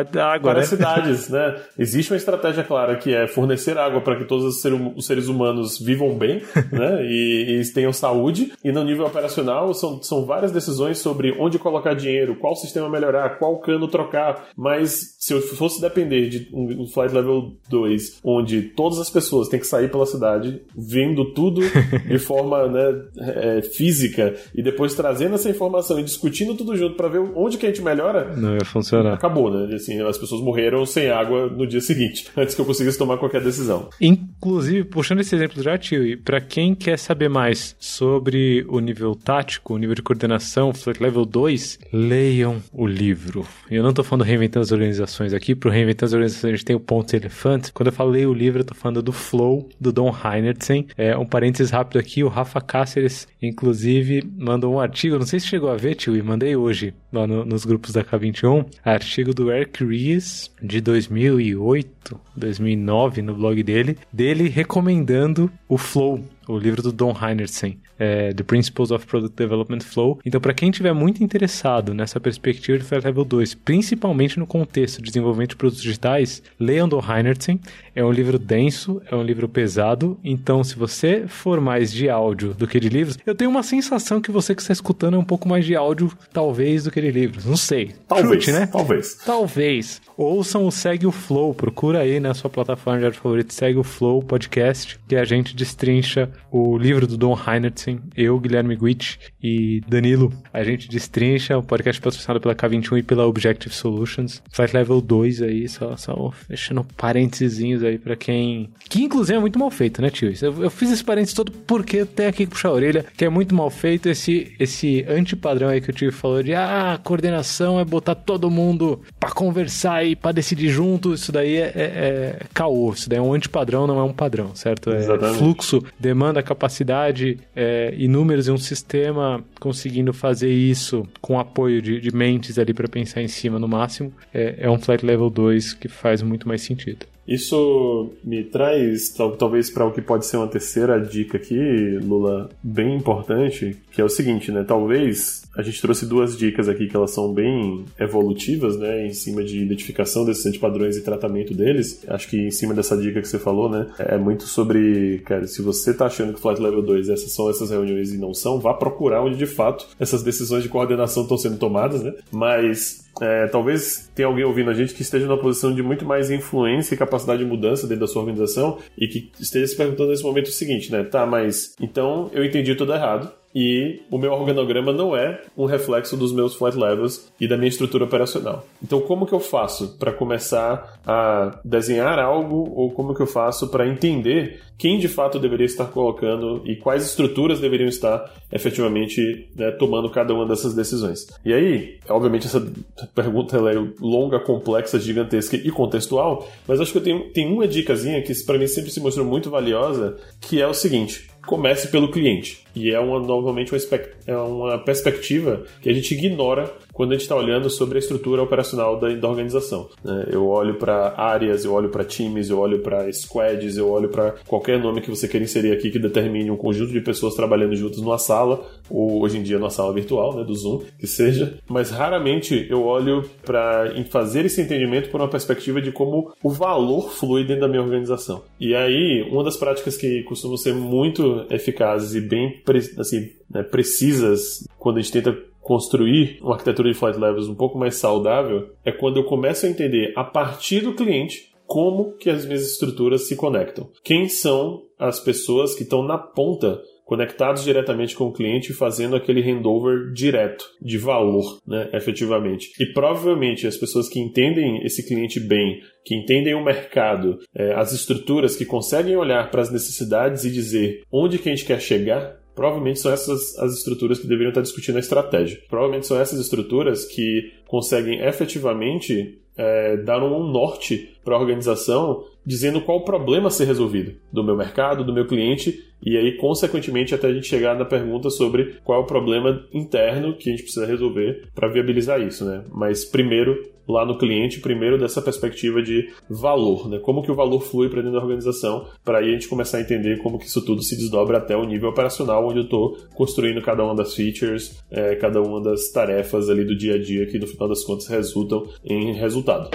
[0.22, 0.66] água, para né?
[0.66, 1.56] cidades, né?
[1.78, 5.78] Existe uma estratégia clara que é fornecer água para que todos os seres seres humanos
[5.78, 7.04] vivam bem, né?
[7.04, 8.52] E, e tenham saúde.
[8.64, 13.38] E no nível operacional são, são várias decisões sobre onde colocar dinheiro, qual sistema melhorar,
[13.38, 14.48] qual cano trocar.
[14.56, 19.48] Mas se eu fosse depender de um, um Flight Level 2, onde todas as pessoas
[19.48, 21.60] têm que sair pela cidade, vendo tudo
[22.08, 27.08] de forma né, é, física e depois trazendo essa informação e discutindo tudo junto para
[27.08, 29.14] ver onde que a gente melhora, não ia funcionar.
[29.14, 29.74] Acabou, né?
[29.74, 33.42] Assim, as pessoas morreram sem água no dia seguinte, antes que eu conseguisse tomar qualquer
[33.42, 33.88] decisão.
[34.00, 38.80] Inclusive, puxando puxando esse exemplo já, tio, e para quem quer saber mais sobre o
[38.80, 43.46] nível tático, o nível de coordenação, Flight Level 2, leiam o livro.
[43.70, 46.76] Eu não tô falando Reinventando as Organizações aqui, pro Reinventando as Organizações a gente tem
[46.76, 47.72] o ponto elefante.
[47.72, 50.86] Quando eu falei o livro, eu tô falando do Flow, do Don Heinertsen.
[50.96, 55.46] É um parênteses rápido aqui, o Rafa Cáceres, inclusive, mandou um artigo, não sei se
[55.46, 59.52] chegou a ver, tio, e mandei hoje, lá no, nos grupos da K21, artigo do
[59.52, 66.82] Eric Ries, de 2008, 2009, no blog dele, dele recomendando recomendando o Flow, o livro
[66.82, 70.18] do Don Heinertsen, é, The Principles of Product Development Flow.
[70.24, 74.98] Então, para quem estiver muito interessado nessa perspectiva de Threat Level 2, principalmente no contexto
[74.98, 77.60] de desenvolvimento de produtos digitais, leiam Don Heinertsen.
[77.94, 80.18] É um livro denso, é um livro pesado.
[80.24, 84.20] Então, se você for mais de áudio do que de livros, eu tenho uma sensação
[84.20, 87.12] que você que está escutando é um pouco mais de áudio, talvez, do que adquirir
[87.12, 87.44] livros.
[87.44, 87.94] Não sei.
[88.06, 88.66] Talvez, Chute, né?
[88.66, 89.14] Talvez.
[89.24, 90.00] Talvez.
[90.16, 93.84] Ouçam o Segue o Flow, procura aí na sua plataforma de áudio favorito, Segue o
[93.84, 99.80] Flow Podcast, que a gente destrincha o livro do Don Heinertsen, eu, Guilherme Guit e
[99.88, 100.32] Danilo.
[100.52, 104.42] A gente destrincha o podcast patrocinado pela K21 e pela Objective Solutions.
[104.50, 108.70] Flight Level 2 aí, só, só fechando parênteses aí pra quem...
[108.88, 110.32] Que inclusive é muito mal feito, né, tio?
[110.42, 113.28] Eu, eu fiz esse parênteses todo porque tem aqui que puxar a orelha, que é
[113.28, 117.84] muito mal feito esse, esse antipadrão aí que o tio falou de ah, coordenação é
[117.84, 121.14] botar todo mundo pra conversar e pra decidir junto.
[121.14, 122.92] Isso daí é, é, é caô.
[122.92, 124.90] Isso daí é um antipadrão, não é um padrão, certo?
[124.90, 125.38] É Exatamente.
[125.38, 132.00] fluxo, demanda, capacidade é, e números e um sistema conseguindo fazer isso com apoio de,
[132.00, 134.12] de mentes ali para pensar em cima no máximo.
[134.32, 137.06] É, é um flight level 2 que faz muito mais sentido.
[137.32, 142.50] Isso me traz, tal, talvez, para o que pode ser uma terceira dica aqui, Lula,
[142.62, 144.64] bem importante, que é o seguinte, né?
[144.66, 149.06] Talvez a gente trouxe duas dicas aqui que elas são bem evolutivas, né?
[149.06, 152.02] Em cima de identificação desses antipadrões e tratamento deles.
[152.08, 153.86] Acho que em cima dessa dica que você falou, né?
[153.98, 157.70] É muito sobre, cara, se você tá achando que Flight Level 2 essas são essas
[157.70, 161.56] reuniões e não são, vá procurar onde de fato essas decisões de coordenação estão sendo
[161.56, 162.14] tomadas, né?
[162.30, 166.30] Mas é, talvez tenha alguém ouvindo a gente que esteja numa posição de muito mais
[166.30, 170.22] influência e capacidade de mudança dentro da sua organização e que esteja se perguntando nesse
[170.22, 171.04] momento o seguinte, né?
[171.04, 176.16] Tá, mas então eu entendi tudo errado e o meu organograma não é um reflexo
[176.16, 178.66] dos meus flight levels e da minha estrutura operacional.
[178.82, 183.68] Então, como que eu faço para começar a desenhar algo ou como que eu faço
[183.68, 189.70] para entender quem de fato deveria estar colocando e quais estruturas deveriam estar efetivamente né,
[189.70, 191.26] tomando cada uma dessas decisões?
[191.44, 192.66] E aí, obviamente, essa
[193.14, 198.20] pergunta é longa, complexa, gigantesca e contextual, mas acho que eu tenho, tenho uma dicasinha
[198.22, 202.62] que para mim sempre se mostrou muito valiosa, que é o seguinte: comece pelo cliente.
[202.74, 203.78] E é uma, novamente uma,
[204.26, 208.42] é uma perspectiva que a gente ignora quando a gente está olhando sobre a estrutura
[208.42, 209.88] operacional da, da organização.
[210.04, 210.26] Né?
[210.30, 214.34] Eu olho para áreas, eu olho para times, eu olho para squads, eu olho para
[214.46, 217.98] qualquer nome que você queira inserir aqui que determine um conjunto de pessoas trabalhando juntas
[217.98, 221.58] numa sala, ou hoje em dia numa sala virtual, né, do Zoom, que seja.
[221.68, 227.10] Mas raramente eu olho para fazer esse entendimento por uma perspectiva de como o valor
[227.10, 228.42] flui dentro da minha organização.
[228.60, 232.60] E aí, uma das práticas que costumam ser muito eficazes e bem
[232.98, 237.78] assim, né, precisas quando a gente tenta construir uma arquitetura de flight levels um pouco
[237.78, 242.44] mais saudável é quando eu começo a entender a partir do cliente como que as
[242.44, 243.88] minhas estruturas se conectam.
[244.04, 249.42] Quem são as pessoas que estão na ponta conectados diretamente com o cliente fazendo aquele
[249.42, 252.70] handover direto de valor, né, efetivamente.
[252.80, 257.92] E provavelmente as pessoas que entendem esse cliente bem, que entendem o mercado, é, as
[257.92, 262.40] estruturas, que conseguem olhar para as necessidades e dizer onde que a gente quer chegar,
[262.54, 265.60] Provavelmente são essas as estruturas que deveriam estar discutindo a estratégia.
[265.68, 272.80] Provavelmente são essas estruturas que conseguem efetivamente é, dar um norte para a organização dizendo
[272.80, 277.14] qual o problema a ser resolvido do meu mercado, do meu cliente, e aí, consequentemente,
[277.14, 280.64] até a gente chegar na pergunta sobre qual é o problema interno que a gente
[280.64, 282.64] precisa resolver para viabilizar isso, né?
[282.72, 286.98] Mas primeiro, lá no cliente, primeiro dessa perspectiva de valor, né?
[286.98, 289.80] Como que o valor flui para dentro da organização, para aí a gente começar a
[289.80, 293.60] entender como que isso tudo se desdobra até o nível operacional, onde eu estou construindo
[293.62, 297.38] cada uma das features, é, cada uma das tarefas ali do dia a dia que
[297.38, 299.70] no final das contas resultam em resultado.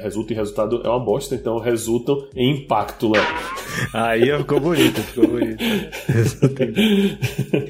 [0.00, 3.22] Resulta em resultado é uma bosta, então resultam em impacto, Léo.
[3.92, 5.62] Aí ficou bonito, ficou bonito.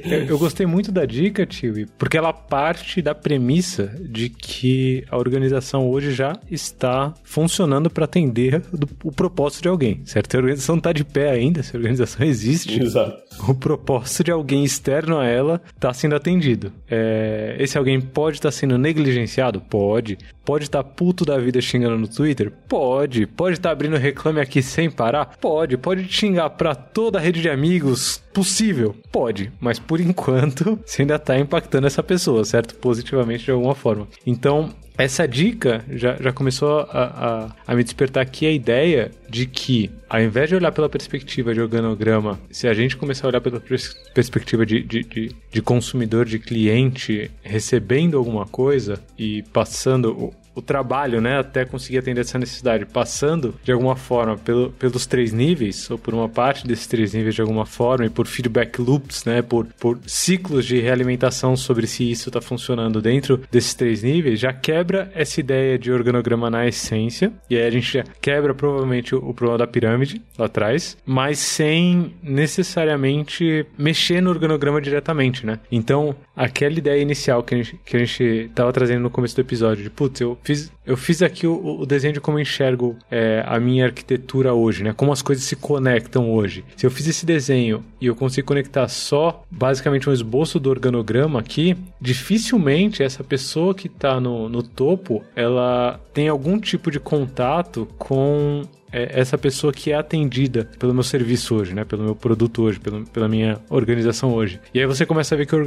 [0.04, 5.16] eu, eu gostei muito da dica, tio, porque ela parte da premissa de que a
[5.18, 10.34] organização hoje já está funcionando para atender do, o propósito de alguém, certo?
[10.34, 12.82] A organização está de pé ainda, se a organização existe.
[12.82, 13.16] Exato.
[13.48, 16.72] O propósito de alguém externo a ela está sendo atendido.
[16.88, 19.60] É, esse alguém pode estar tá sendo negligenciado?
[19.60, 20.18] Pode.
[20.46, 22.52] Pode estar tá puto da vida xingando no Twitter?
[22.68, 23.26] Pode.
[23.26, 25.36] Pode estar tá abrindo reclame aqui sem parar?
[25.40, 25.76] Pode.
[25.76, 28.94] Pode xingar pra toda a rede de amigos possível?
[29.10, 29.52] Pode.
[29.60, 32.76] Mas por enquanto, você ainda tá impactando essa pessoa, certo?
[32.76, 34.06] Positivamente de alguma forma.
[34.24, 39.46] Então, essa dica já, já começou a, a, a, me despertar aqui a ideia de
[39.46, 43.40] que, ao invés de olhar pela perspectiva de organograma, se a gente começar a olhar
[43.40, 50.32] pela pers perspectiva de, de, de, de, consumidor, de cliente, recebendo alguma coisa e passando
[50.56, 55.30] o trabalho, né, até conseguir atender essa necessidade, passando de alguma forma pelo, pelos três
[55.30, 59.26] níveis, ou por uma parte desses três níveis de alguma forma, e por feedback loops,
[59.26, 64.40] né, por, por ciclos de realimentação sobre se isso está funcionando dentro desses três níveis,
[64.40, 69.14] já quebra essa ideia de organograma na essência, e aí a gente já quebra provavelmente
[69.14, 75.60] o, o problema da pirâmide lá atrás, mas sem necessariamente mexer no organograma diretamente, né?
[75.70, 79.40] Então, aquela ideia inicial que a gente, que a gente tava trazendo no começo do
[79.40, 82.96] episódio, de putz, eu fiz, eu fiz aqui o, o desenho de como eu enxergo
[83.10, 84.92] é, a minha arquitetura hoje, né?
[84.96, 86.64] Como as coisas se conectam hoje.
[86.76, 91.40] Se eu fiz esse desenho e eu consigo conectar só basicamente um esboço do organograma
[91.40, 97.88] aqui, dificilmente essa pessoa que está no, no topo, ela tem algum tipo de contato
[97.98, 98.62] com
[98.96, 101.84] é essa pessoa que é atendida pelo meu serviço hoje, né?
[101.84, 104.58] Pelo meu produto hoje, pelo, pela minha organização hoje.
[104.72, 105.58] E aí você começa a ver que o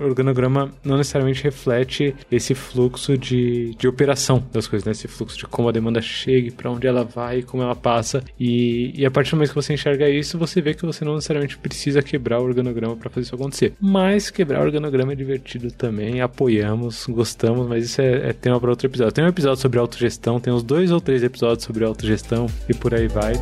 [0.00, 4.92] organograma não necessariamente reflete esse fluxo de, de operação das coisas, né?
[4.92, 8.24] Esse fluxo de como a demanda chega, para onde ela vai, como ela passa.
[8.40, 11.14] E, e a partir do momento que você enxerga isso, você vê que você não
[11.14, 13.74] necessariamente precisa quebrar o organograma para fazer isso acontecer.
[13.80, 18.70] Mas quebrar o organograma é divertido também, apoiamos, gostamos, mas isso é, é tema para
[18.70, 19.12] outro episódio.
[19.12, 22.94] Tem um episódio sobre autogestão, tem uns dois ou três episódios sobre autogestão e por
[22.94, 23.34] aí vai.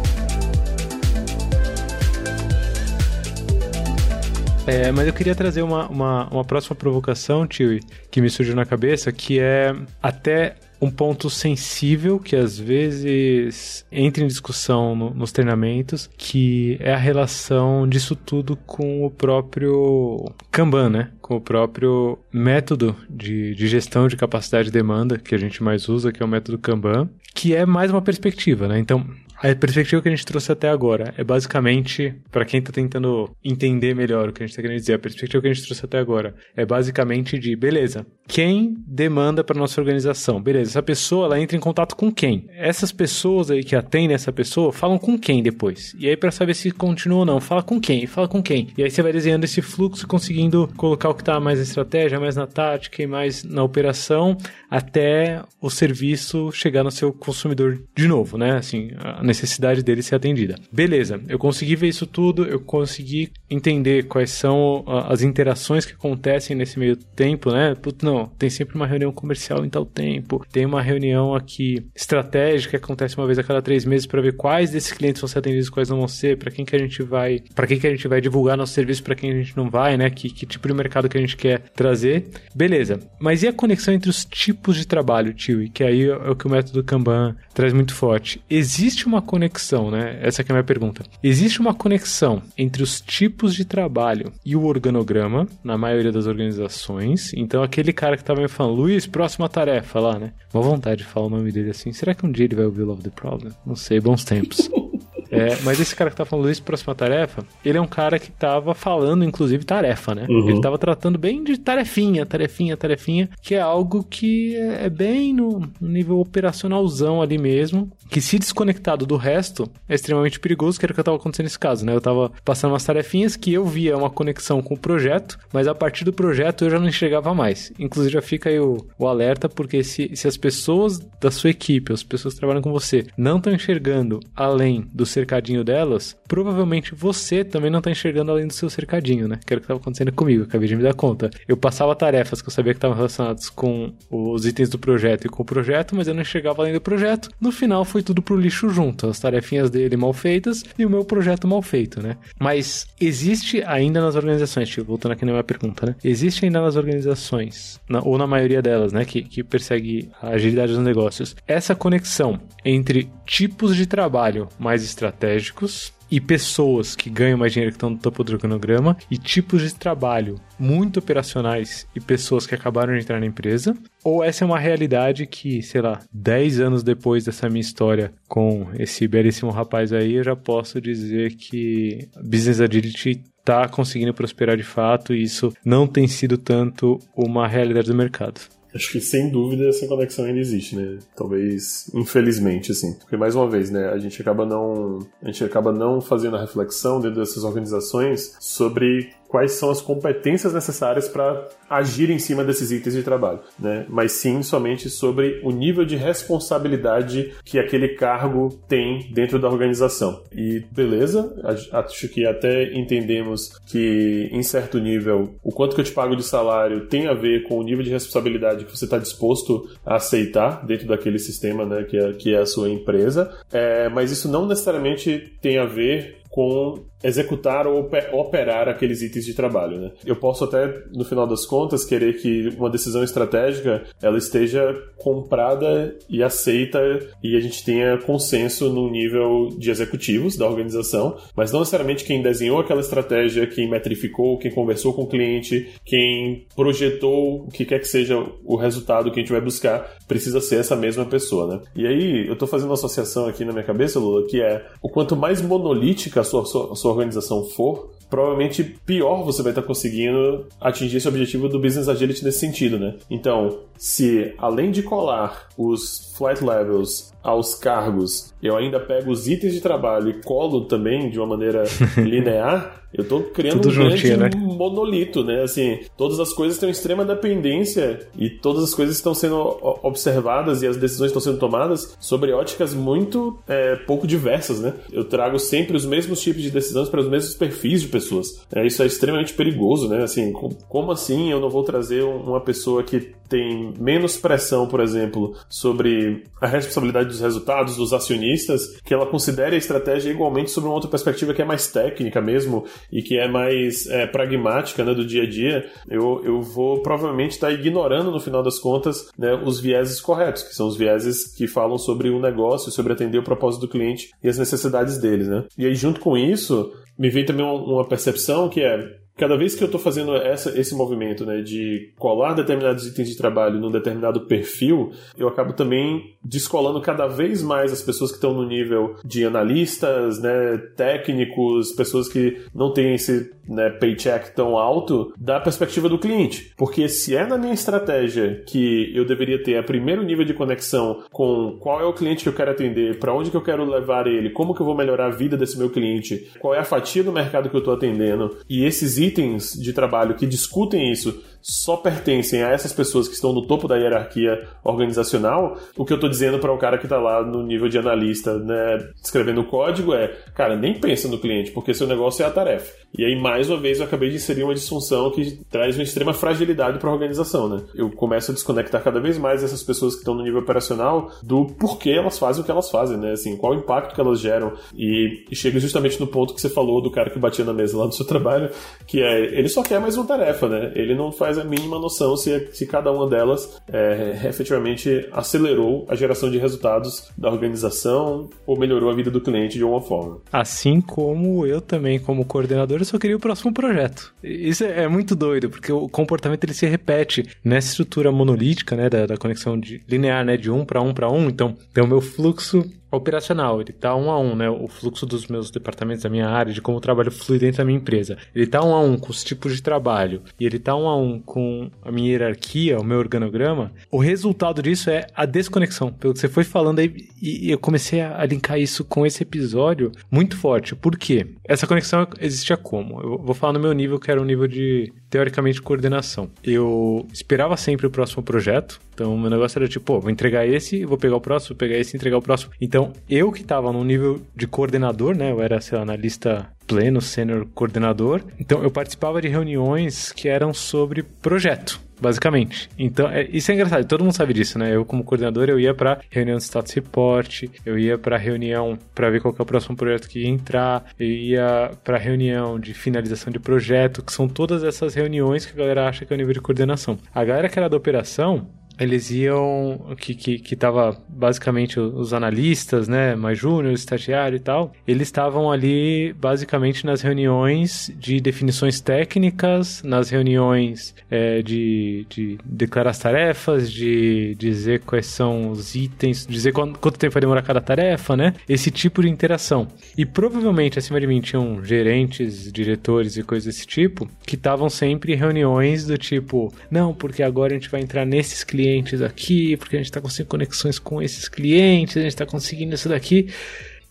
[4.67, 7.79] É, mas eu queria trazer uma, uma, uma próxima provocação, Tio,
[8.11, 14.25] que me surgiu na cabeça, que é até um ponto sensível que às vezes entra
[14.25, 20.91] em discussão no, nos treinamentos, que é a relação disso tudo com o próprio Kanban,
[20.91, 21.11] né?
[21.21, 25.89] Com o próprio método de, de gestão de capacidade de demanda que a gente mais
[25.89, 28.79] usa, que é o método Kanban, que é mais uma perspectiva, né?
[28.79, 29.05] Então,
[29.37, 33.95] a perspectiva que a gente trouxe até agora é basicamente, para quem está tentando entender
[33.95, 35.99] melhor o que a gente está querendo dizer, a perspectiva que a gente trouxe até
[35.99, 40.43] agora é basicamente de, beleza, quem demanda para nossa organização?
[40.43, 42.47] Beleza, essa pessoa ela entra em contato com quem?
[42.57, 45.95] Essas pessoas aí que atendem essa pessoa falam com quem depois?
[45.99, 48.07] E aí para saber se continua ou não, fala com quem?
[48.07, 48.69] Fala com quem?
[48.77, 52.19] E aí você vai desenhando esse fluxo, conseguindo colocar o que está mais na estratégia,
[52.19, 54.37] mais na tática e mais na operação,
[54.71, 58.57] até o serviço chegar no seu consumidor de novo, né?
[58.57, 58.91] Assim,
[59.25, 60.57] necessidade dele ser atendida.
[60.71, 66.57] Beleza, eu consegui ver isso tudo, eu consegui entender quais são as interações que acontecem
[66.57, 67.75] nesse meio tempo, né?
[67.75, 72.79] Putz, não, tem sempre uma reunião comercial em tal tempo, tem uma reunião aqui estratégica
[72.79, 75.39] que acontece uma vez a cada três meses para ver quais desses clientes vão ser
[75.39, 77.91] atendidos, quais não vão ser, para quem que a gente vai, para quem que a
[77.91, 80.11] gente vai divulgar nosso serviço, para quem a gente não vai, né?
[80.11, 82.27] Que, que tipo de mercado que a gente quer trazer.
[82.55, 85.69] Beleza, mas e a conexão entre os tipos de trabalho, tio?
[85.71, 88.43] Que aí é o que o método Kanban traz muito forte.
[88.49, 90.19] Existe uma conexão, né?
[90.21, 91.03] Essa é a minha pergunta.
[91.23, 97.33] Existe uma conexão entre os tipos de trabalho e o organograma, na maioria das organizações.
[97.35, 100.33] Então, aquele cara que tava me falando, Luiz, próxima tarefa lá, né?
[100.53, 101.93] Uma vontade de falar o nome dele assim.
[101.93, 103.53] Será que um dia ele vai ouvir Love the Problem?
[103.67, 104.71] Não sei, bons tempos.
[105.35, 108.31] É, mas esse cara que tá falando isso, próxima tarefa, ele é um cara que
[108.31, 110.27] tava falando, inclusive, tarefa, né?
[110.29, 110.49] Uhum.
[110.49, 115.63] Ele tava tratando bem de tarefinha, tarefinha, tarefinha, que é algo que é bem no
[115.81, 120.95] nível operacionalzão ali mesmo, que se desconectado do resto é extremamente perigoso, que era o
[120.95, 121.95] que eu tava acontecendo nesse caso, né?
[121.95, 125.75] Eu tava passando umas tarefinhas que eu via uma conexão com o projeto, mas a
[125.75, 127.73] partir do projeto eu já não enxergava mais.
[127.79, 131.93] Inclusive já fica aí o, o alerta, porque se, se as pessoas da sua equipe,
[131.93, 137.43] as pessoas que trabalham com você, não estão enxergando além do cercadinho delas, provavelmente você
[137.43, 139.41] também não tá enxergando além do seu cercadinho, né?
[139.45, 141.31] Que era o que tava acontecendo comigo, acabei de me dar conta.
[141.49, 145.29] Eu passava tarefas que eu sabia que estavam relacionadas com os itens do projeto e
[145.31, 147.31] com o projeto, mas eu não enxergava além do projeto.
[147.41, 151.05] No final foi tudo pro lixo junto, as tarefinhas dele mal feitas e o meu
[151.05, 152.17] projeto mal feito, né?
[152.39, 155.97] Mas existe ainda nas organizações, tipo, voltando aqui na minha pergunta, né?
[156.05, 160.73] Existe ainda nas organizações, na, ou na maioria delas, né, que, que persegue a agilidade
[160.73, 164.83] dos negócios, essa conexão entre tipos de trabalho mais
[165.15, 169.63] estratégicos e pessoas que ganham mais dinheiro que estão no topo do cronograma e tipos
[169.63, 173.75] de trabalho muito operacionais e pessoas que acabaram de entrar na empresa?
[174.03, 178.69] Ou essa é uma realidade que, sei lá, 10 anos depois dessa minha história com
[178.79, 184.63] esse belíssimo rapaz aí, eu já posso dizer que Business Agility está conseguindo prosperar de
[184.63, 188.41] fato e isso não tem sido tanto uma realidade do mercado.
[188.75, 190.99] Acho que sem dúvida essa conexão ainda existe, né?
[191.15, 192.93] Talvez, infelizmente, assim.
[192.95, 196.41] Porque mais uma vez, né, a gente acaba não, a gente acaba não fazendo a
[196.41, 202.71] reflexão dentro dessas organizações sobre quais são as competências necessárias para agir em cima desses
[202.71, 203.85] itens de trabalho, né?
[203.89, 210.23] Mas sim somente sobre o nível de responsabilidade que aquele cargo tem dentro da organização.
[210.33, 211.35] E beleza,
[211.73, 216.23] acho que até entendemos que em certo nível o quanto que eu te pago de
[216.23, 220.65] salário tem a ver com o nível de responsabilidade que você está disposto a aceitar
[220.65, 221.83] dentro daquele sistema, né?
[221.83, 223.37] Que é, que é a sua empresa.
[223.53, 229.35] É, mas isso não necessariamente tem a ver com executar ou operar aqueles itens de
[229.35, 229.79] trabalho.
[229.79, 229.93] Né?
[230.05, 235.95] Eu posso até, no final das contas, querer que uma decisão estratégica ela esteja comprada
[236.09, 236.81] e aceita
[237.23, 242.23] e a gente tenha consenso no nível de executivos da organização, mas não necessariamente quem
[242.23, 247.79] desenhou aquela estratégia, quem metrificou, quem conversou com o cliente, quem projetou o que quer
[247.79, 251.47] que seja o resultado que a gente vai buscar, precisa ser essa mesma pessoa.
[251.47, 251.61] Né?
[251.77, 254.89] E aí, eu estou fazendo uma associação aqui na minha cabeça, Lula, que é o
[254.89, 260.47] quanto mais monolítica a sua, sua, sua organização for, provavelmente pior você vai estar conseguindo
[260.61, 262.95] atingir esse objetivo do business agility nesse sentido, né?
[263.11, 269.55] Então, se além de colar os flight levels aos cargos, eu ainda pego os itens
[269.55, 271.65] de trabalho e colo também de uma maneira
[271.97, 274.31] linear, eu estou criando Tudo um grande né?
[274.37, 275.43] monolito, né?
[275.43, 279.37] Assim, todas as coisas têm extrema dependência e todas as coisas estão sendo
[279.83, 284.75] observadas e as decisões estão sendo tomadas sobre óticas muito é, pouco diversas, né?
[284.93, 288.47] Eu trago sempre os mesmos tipos de decisões para os mesmos perfis de pessoas.
[288.55, 290.05] É, isso é extremamente perigoso, né?
[290.05, 295.35] Assim, como assim eu não vou trazer uma pessoa que tem menos pressão, por exemplo,
[295.49, 300.75] sobre a responsabilidade dos resultados dos acionistas, que ela considere a estratégia igualmente sobre uma
[300.75, 305.05] outra perspectiva que é mais técnica mesmo e que é mais é, pragmática né, do
[305.05, 309.61] dia a dia, eu, eu vou provavelmente estar ignorando, no final das contas, né, os
[309.61, 313.63] vieses corretos, que são os vieses que falam sobre o negócio, sobre atender o propósito
[313.63, 315.29] do cliente e as necessidades deles.
[315.29, 315.45] Né?
[315.57, 319.63] E aí, junto com isso, me vem também uma percepção que é cada vez que
[319.63, 324.23] eu estou fazendo essa, esse movimento né, de colar determinados itens de trabalho num determinado
[324.23, 329.25] perfil, eu acabo também descolando cada vez mais as pessoas que estão no nível de
[329.25, 335.99] analistas, né, técnicos, pessoas que não têm esse né, paycheck tão alto da perspectiva do
[335.99, 336.53] cliente.
[336.57, 341.05] Porque se é na minha estratégia que eu deveria ter a primeiro nível de conexão
[341.13, 344.07] com qual é o cliente que eu quero atender, para onde que eu quero levar
[344.07, 347.05] ele, como que eu vou melhorar a vida desse meu cliente, qual é a fatia
[347.05, 351.77] do mercado que eu estou atendendo, e esses itens de trabalho que discutem isso só
[351.77, 356.09] pertencem a essas pessoas que estão no topo da hierarquia organizacional, o que eu estou
[356.09, 360.09] dizendo para um cara que está lá no nível de analista, né, escrevendo código é,
[360.35, 362.73] cara, nem pensa no cliente, porque seu negócio é a tarefa.
[362.97, 366.15] E aí, mais uma vez, eu acabei de inserir uma disfunção que traz uma extrema
[366.15, 367.63] fragilidade para a organização, né?
[367.75, 371.45] Eu começo a desconectar cada vez mais essas pessoas que estão no nível operacional do
[371.59, 373.11] porquê elas fazem o que elas fazem, né?
[373.11, 374.53] Assim, qual o impacto que elas geram.
[374.77, 377.87] E, chega justamente no ponto que você falou do cara que batia na mesa lá
[377.87, 378.49] do seu trabalho,
[378.87, 380.73] que é, ele só quer mais uma tarefa, né?
[380.77, 385.95] Ele não faz a mínima noção se, se cada uma delas é, efetivamente acelerou a
[385.95, 390.21] geração de resultados da organização ou melhorou a vida do cliente de alguma forma.
[390.33, 394.15] Assim como eu também, como coordenador, eu só queria o próximo projeto.
[394.23, 398.89] Isso é, é muito doido, porque o comportamento ele se repete nessa estrutura monolítica, né,
[398.89, 401.29] da, da conexão de, linear, né, de um para um para um.
[401.29, 402.65] Então, tem o meu fluxo
[402.97, 404.49] operacional, ele tá um a um, né?
[404.49, 407.65] O fluxo dos meus departamentos, da minha área, de como o trabalho flui dentro da
[407.65, 408.17] minha empresa.
[408.35, 410.97] Ele tá um a um com os tipos de trabalho e ele tá um a
[410.97, 413.73] um com a minha hierarquia, o meu organograma.
[413.91, 415.93] O resultado disso é a desconexão.
[415.93, 419.93] Pelo que você foi falando aí, e eu comecei a linkar isso com esse episódio
[420.11, 420.75] muito forte.
[420.75, 421.27] Por quê?
[421.45, 423.01] Essa conexão existia como?
[423.01, 426.29] Eu vou falar no meu nível, que era o nível de teoricamente coordenação.
[426.43, 430.85] Eu esperava sempre o próximo projeto, então meu negócio era tipo, pô, vou entregar esse,
[430.85, 432.53] vou pegar o próximo, vou pegar esse entregar o próximo.
[432.61, 437.01] Então eu que estava no nível de coordenador, né, eu era, sei lá, analista pleno,
[437.01, 442.69] sênior coordenador, então eu participava de reuniões que eram sobre projeto basicamente.
[442.79, 444.75] Então, é, isso é engraçado, todo mundo sabe disso, né?
[444.75, 449.11] Eu, como coordenador, eu ia para reunião de status report, eu ia para reunião para
[449.11, 453.33] ver qual é o próximo projeto que ia entrar, eu ia para reunião de finalização
[453.33, 456.35] de projeto, que são todas essas reuniões que a galera acha que é o nível
[456.35, 456.99] de coordenação.
[457.15, 458.47] A galera que era da operação,
[458.79, 464.73] eles iam que que que tava basicamente os analistas, né, mais júnior, estagiário e tal,
[464.87, 472.91] eles estavam ali basicamente nas reuniões de definições técnicas, nas reuniões é, de, de declarar
[472.91, 477.61] as tarefas, de dizer quais são os itens, dizer quanto, quanto tempo vai demorar cada
[477.61, 479.69] tarefa, né, esse tipo de interação.
[479.97, 485.13] E provavelmente acima de mim tinham gerentes, diretores e coisas desse tipo que estavam sempre
[485.13, 489.57] em reuniões do tipo, não, porque agora a gente vai entrar nesses clientes clientes aqui,
[489.59, 493.29] porque a gente está conseguindo conexões com esses clientes, a gente está conseguindo isso daqui.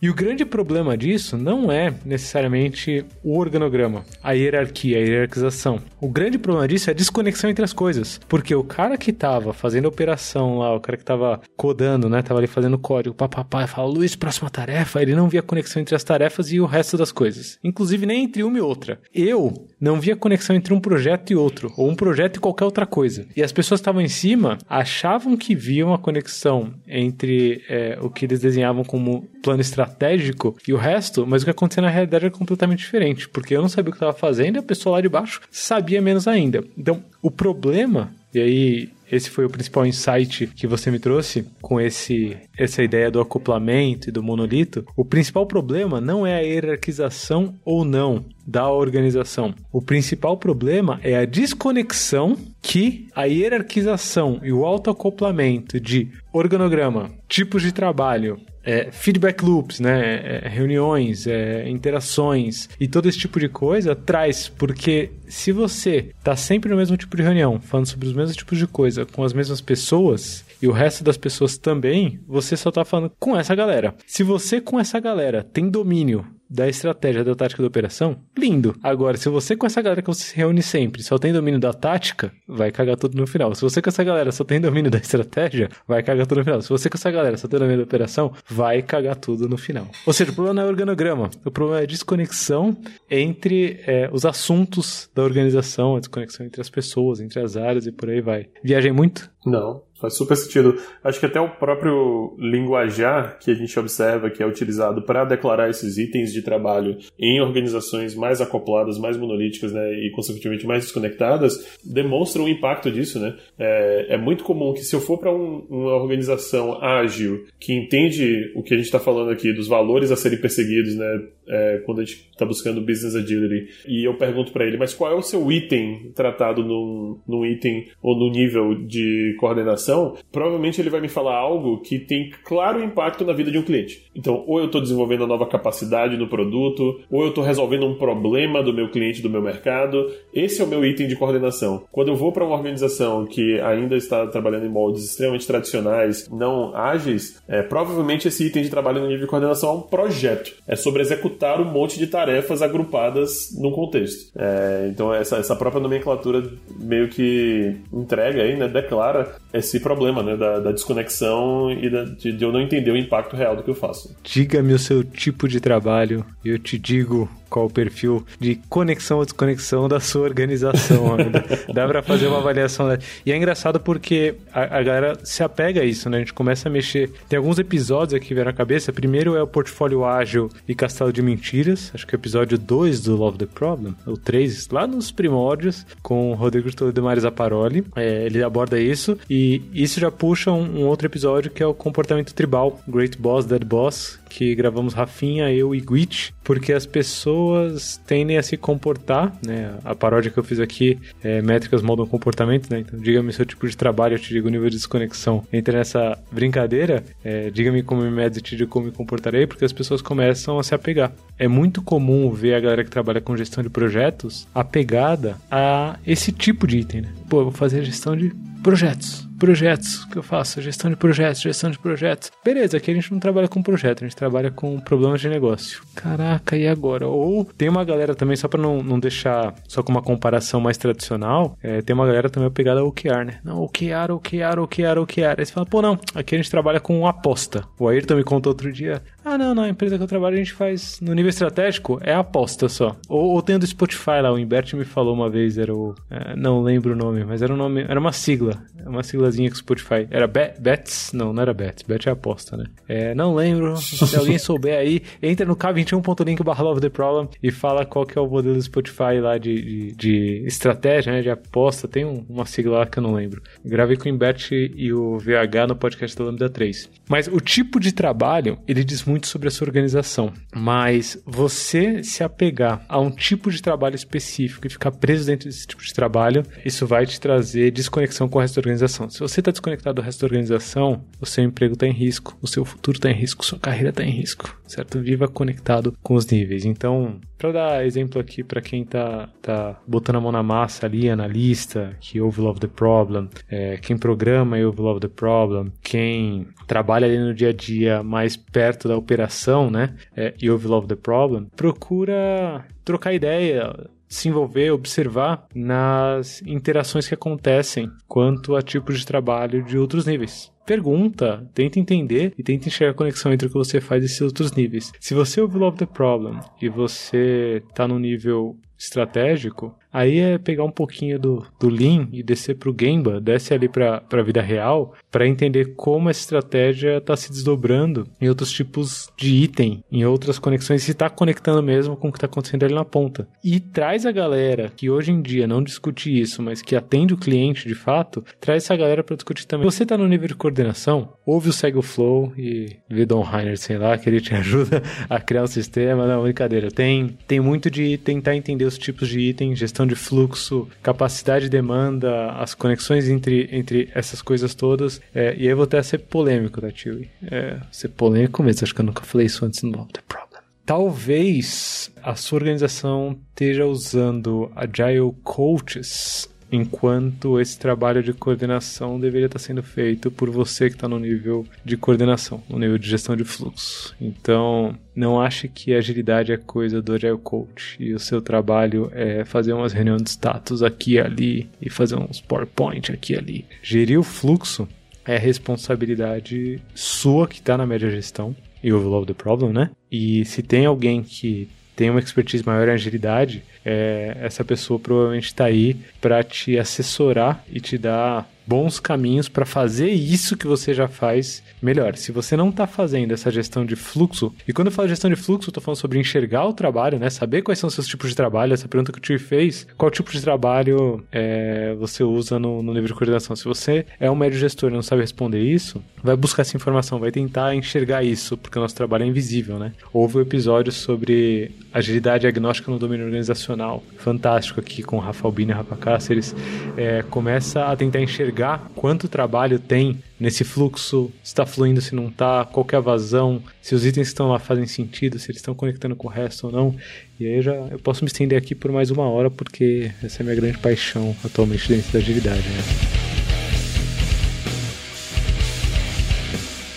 [0.04, 5.80] E o grande problema disso não é necessariamente o organograma, a hierarquia, a hierarquização.
[6.02, 8.20] O grande problema disso é a desconexão entre as coisas.
[8.28, 12.22] Porque o cara que tava fazendo a operação lá, o cara que tava codando, né,
[12.22, 16.04] tava ali fazendo código, papapá, fala, Luiz, próxima tarefa, ele não via conexão entre as
[16.04, 17.58] tarefas e o resto das coisas.
[17.64, 19.00] Inclusive nem entre uma e outra.
[19.14, 22.86] Eu não via conexão entre um projeto e outro, ou um projeto e qualquer outra
[22.86, 23.28] coisa.
[23.36, 28.24] E as pessoas estavam em cima achavam que via uma conexão entre é, o que
[28.24, 32.34] eles desenhavam como plano estratégico e o resto, mas o que acontecia na realidade era
[32.34, 35.10] completamente diferente, porque eu não sabia o que estava fazendo e a pessoa lá de
[35.10, 36.64] baixo sabia menos ainda.
[36.78, 41.80] Então, o problema, e aí esse foi o principal insight que você me trouxe com
[41.80, 44.84] esse essa ideia do acoplamento e do monolito.
[44.96, 49.54] O principal problema não é a hierarquização ou não da organização.
[49.72, 57.62] O principal problema é a desconexão que a hierarquização e o autoacoplamento de organograma, tipos
[57.62, 60.44] de trabalho, é, feedback loops, né?
[60.44, 66.36] É, reuniões, é, interações e todo esse tipo de coisa traz, porque se você tá
[66.36, 69.34] sempre no mesmo tipo de reunião, falando sobre os mesmos tipos de coisa, com as
[69.34, 73.94] mesmas pessoas, e o resto das pessoas também, você só tá falando com essa galera.
[74.08, 78.76] Se você com essa galera tem domínio da estratégia da tática da operação, lindo.
[78.84, 81.74] Agora, se você com essa galera que você se reúne sempre só tem domínio da
[81.74, 83.56] tática, vai cagar tudo no final.
[83.56, 86.62] Se você com essa galera só tem domínio da estratégia, vai cagar tudo no final.
[86.62, 89.88] Se você com essa galera só tem domínio da operação, vai cagar tudo no final.
[90.06, 92.78] Ou seja, o problema não é o organograma, o problema é a desconexão
[93.10, 97.92] entre é, os assuntos da organização, a desconexão entre as pessoas, entre as áreas e
[97.92, 98.48] por aí vai.
[98.64, 99.33] Viajei muito?
[99.46, 99.82] Não.
[100.00, 100.76] Faz super sentido.
[101.02, 105.70] Acho que até o próprio linguajar que a gente observa que é utilizado para declarar
[105.70, 111.78] esses itens de trabalho em organizações mais acopladas, mais monolíticas, né, e consequentemente mais desconectadas,
[111.86, 113.36] demonstra o impacto disso, né?
[113.58, 118.52] É, é muito comum que se eu for para um, uma organização ágil que entende
[118.56, 122.02] o que a gente está falando aqui dos valores a serem perseguidos, né, é, quando
[122.02, 125.22] a gente está buscando business agility, e eu pergunto para ele, mas qual é o
[125.22, 131.08] seu item tratado num, num item ou no nível de coordenação provavelmente ele vai me
[131.08, 134.10] falar algo que tem claro impacto na vida de um cliente.
[134.16, 137.96] Então, ou eu estou desenvolvendo uma nova capacidade no produto, ou eu estou resolvendo um
[137.96, 140.12] problema do meu cliente, do meu mercado.
[140.34, 141.84] Esse é o meu item de coordenação.
[141.92, 146.76] Quando eu vou para uma organização que ainda está trabalhando em moldes extremamente tradicionais, não
[146.76, 150.54] ágeis, é, provavelmente esse item de trabalho no nível de coordenação é um projeto.
[150.68, 154.32] É sobre executar um monte de tarefas agrupadas num contexto.
[154.38, 156.44] É, então, essa, essa própria nomenclatura
[156.80, 160.36] meio que entrega aí, né, declara esse problema, né?
[160.36, 163.70] Da, da desconexão e da, de, de eu não entender o impacto real do que
[163.70, 164.16] eu faço.
[164.24, 169.20] Diga-me o seu tipo de trabalho e eu te digo qual o perfil de conexão
[169.20, 171.16] ou desconexão da sua organização.
[171.72, 172.88] Dá para fazer uma avaliação.
[173.24, 176.18] E é engraçado porque a, a, galera se apega a isso, né?
[176.18, 177.12] A gente começa a mexer.
[177.30, 178.92] Tem alguns episódios aqui que vieram na cabeça.
[178.92, 181.92] Primeiro é o Portfólio Ágil e Castelo de Mentiras.
[181.94, 185.86] Acho que é o episódio 2 do Love the Problem, ou 3, lá nos primórdios,
[186.02, 187.86] com o Rodrigo Toledo e Mari Zaparoli.
[187.96, 189.16] É, ele aborda isso.
[189.30, 193.46] E isso já puxa um, um outro episódio que é o Comportamento Tribal, Great Boss,
[193.46, 199.32] Dead Boss, que gravamos Rafinha, eu e Gwitch, porque as pessoas tendem a se comportar,
[199.46, 199.76] né?
[199.86, 202.80] A paródia que eu fiz aqui é métricas moldam comportamento, né?
[202.80, 205.46] Então, diga-me seu tipo de trabalho, eu te digo o nível de desconexão.
[205.54, 209.64] Entre nessa brincadeira, é, diga-me como me medo, eu te digo como me comportarei, porque
[209.64, 211.12] as pessoas começam a se apegar.
[211.38, 216.32] É muito comum ver a galera que trabalha com gestão de projetos apegada a esse
[216.32, 217.10] tipo de item, né?
[217.34, 218.32] Pô, vou fazer gestão de
[218.62, 222.32] projetos projetos que eu faço, gestão de projetos, gestão de projetos.
[222.46, 225.82] Beleza, aqui a gente não trabalha com projeto, a gente trabalha com problemas de negócio.
[225.94, 227.06] Caraca, e agora?
[227.08, 230.78] Ou tem uma galera também, só para não, não deixar só com uma comparação mais
[230.78, 233.40] tradicional, é, tem uma galera também pegada ao OKR, né?
[233.44, 235.36] Não, OKR, OKR, OKR, OKR.
[235.38, 237.66] Aí você fala, pô, não, aqui a gente trabalha com aposta.
[237.78, 240.38] O Ayrton me contou outro dia, ah, não, não, a empresa que eu trabalho a
[240.38, 242.96] gente faz no nível estratégico, é aposta só.
[243.08, 245.96] Ou, ou tem do Spotify lá, o Imbert me falou uma vez, era o.
[246.10, 249.56] É, não lembro o nome, mas era um nome, era uma sigla, uma siglazinha que
[249.56, 250.08] o Spotify.
[250.10, 251.12] Era Bet, Bets?
[251.14, 252.66] Não, não era Bets, Bet é aposta, né?
[252.88, 257.52] É, não lembro, se alguém souber aí, entra no k21.link barra Love the Problem e
[257.52, 261.30] fala qual que é o modelo do Spotify lá de, de, de estratégia, né, de
[261.30, 263.42] aposta, tem um, uma sigla lá que eu não lembro.
[263.64, 266.90] Gravei com o Imbert e o VH no podcast da Lambda 3.
[267.10, 272.04] Mas o tipo de trabalho, ele diz muito muito sobre a sua organização, mas você
[272.04, 275.94] se apegar a um tipo de trabalho específico e ficar preso dentro desse tipo de
[275.94, 279.08] trabalho, isso vai te trazer desconexão com o resto da organização.
[279.12, 282.48] Se você está desconectado do resto da organização, o seu emprego está em risco, o
[282.48, 285.00] seu futuro está em risco, sua carreira está em risco, certo?
[285.00, 286.66] Viva conectado com os níveis.
[286.66, 291.10] Então, para dar exemplo aqui para quem tá, tá botando a mão na massa ali,
[291.10, 296.48] analista, que ouve Love the Problem, é, quem programa e ouve Love the Problem, quem
[296.68, 300.88] trabalha ali no dia a dia mais perto da operação, né, é, e ouve Love
[300.88, 303.74] the Problem, procura trocar ideia,
[304.08, 310.52] se envolver, observar nas interações que acontecem quanto a tipos de trabalho de outros níveis.
[310.66, 314.22] Pergunta, tenta entender e tenta enxergar a conexão entre o que você faz e esses
[314.22, 314.92] outros níveis.
[315.00, 320.64] Se você ouve Love the Problem e você está no nível estratégico, aí é pegar
[320.64, 324.42] um pouquinho do, do Lean e descer para o Gemba, desce ali para a vida
[324.42, 330.04] real, para entender como essa estratégia está se desdobrando em outros tipos de item, em
[330.06, 333.28] outras conexões, se está conectando mesmo com o que está acontecendo ali na ponta.
[333.44, 337.18] E traz a galera que hoje em dia não discute isso, mas que atende o
[337.18, 339.70] cliente de fato, traz essa galera para discutir também.
[339.70, 343.58] Você está no nível de coordenação, ouve o Segue o Flow e vê Don Reiner,
[343.58, 346.08] sei lá, que ele te ajuda a criar um sistema.
[346.08, 346.72] Não, brincadeira.
[346.72, 351.52] Tem, tem muito de tentar entender os tipos de item, gestão de fluxo, capacidade de
[351.52, 355.02] demanda, as conexões entre, entre essas coisas todas.
[355.14, 357.06] É, e aí eu vou até ser polêmico, tá, tio?
[357.30, 360.42] É, ser polêmico mesmo, acho que eu nunca falei isso antes no The Problem.
[360.66, 369.40] Talvez a sua organização esteja usando Agile Coaches enquanto esse trabalho de coordenação deveria estar
[369.40, 373.24] sendo feito por você que está no nível de coordenação, no nível de gestão de
[373.24, 373.96] fluxo.
[374.00, 379.26] Então, não ache que agilidade é coisa do Agile Coach e o seu trabalho é
[379.26, 383.46] fazer umas reuniões de status aqui e ali e fazer uns PowerPoint aqui e ali.
[383.64, 384.70] Gerir o fluxo
[385.06, 389.72] é responsabilidade sua que está na média gestão e overload the problem, né?
[389.92, 395.26] E se tem alguém que tem uma expertise maior em agilidade, é, essa pessoa provavelmente
[395.26, 400.74] está aí para te assessorar e te dar bons caminhos para fazer isso que você
[400.74, 401.96] já faz melhor.
[401.96, 405.16] Se você não está fazendo essa gestão de fluxo, e quando eu falo gestão de
[405.16, 407.10] fluxo, eu estou falando sobre enxergar o trabalho, né?
[407.10, 409.90] Saber quais são os seus tipos de trabalho, essa pergunta que o Tio fez, qual
[409.90, 413.36] tipo de trabalho é, você usa no, no nível de coordenação.
[413.36, 417.00] Se você é um médio gestor e não sabe responder isso, vai buscar essa informação,
[417.00, 419.74] vai tentar enxergar isso, porque o nosso trabalho é invisível, né?
[419.92, 425.52] Houve um episódio sobre agilidade agnóstica no domínio organizacional, fantástico aqui com o Rafa Albini
[425.52, 426.36] e Rafa Cáceres,
[426.78, 432.08] é, começa a tentar enxergar quanto trabalho tem nesse fluxo, se está fluindo, se não
[432.08, 435.40] está, qual é a vazão, se os itens que estão lá fazem sentido, se eles
[435.40, 436.74] estão conectando com o resto ou não.
[437.20, 440.24] E aí já eu posso me estender aqui por mais uma hora, porque essa é
[440.24, 442.42] a minha grande paixão atualmente dentro da agilidade.
[442.42, 443.04] Né?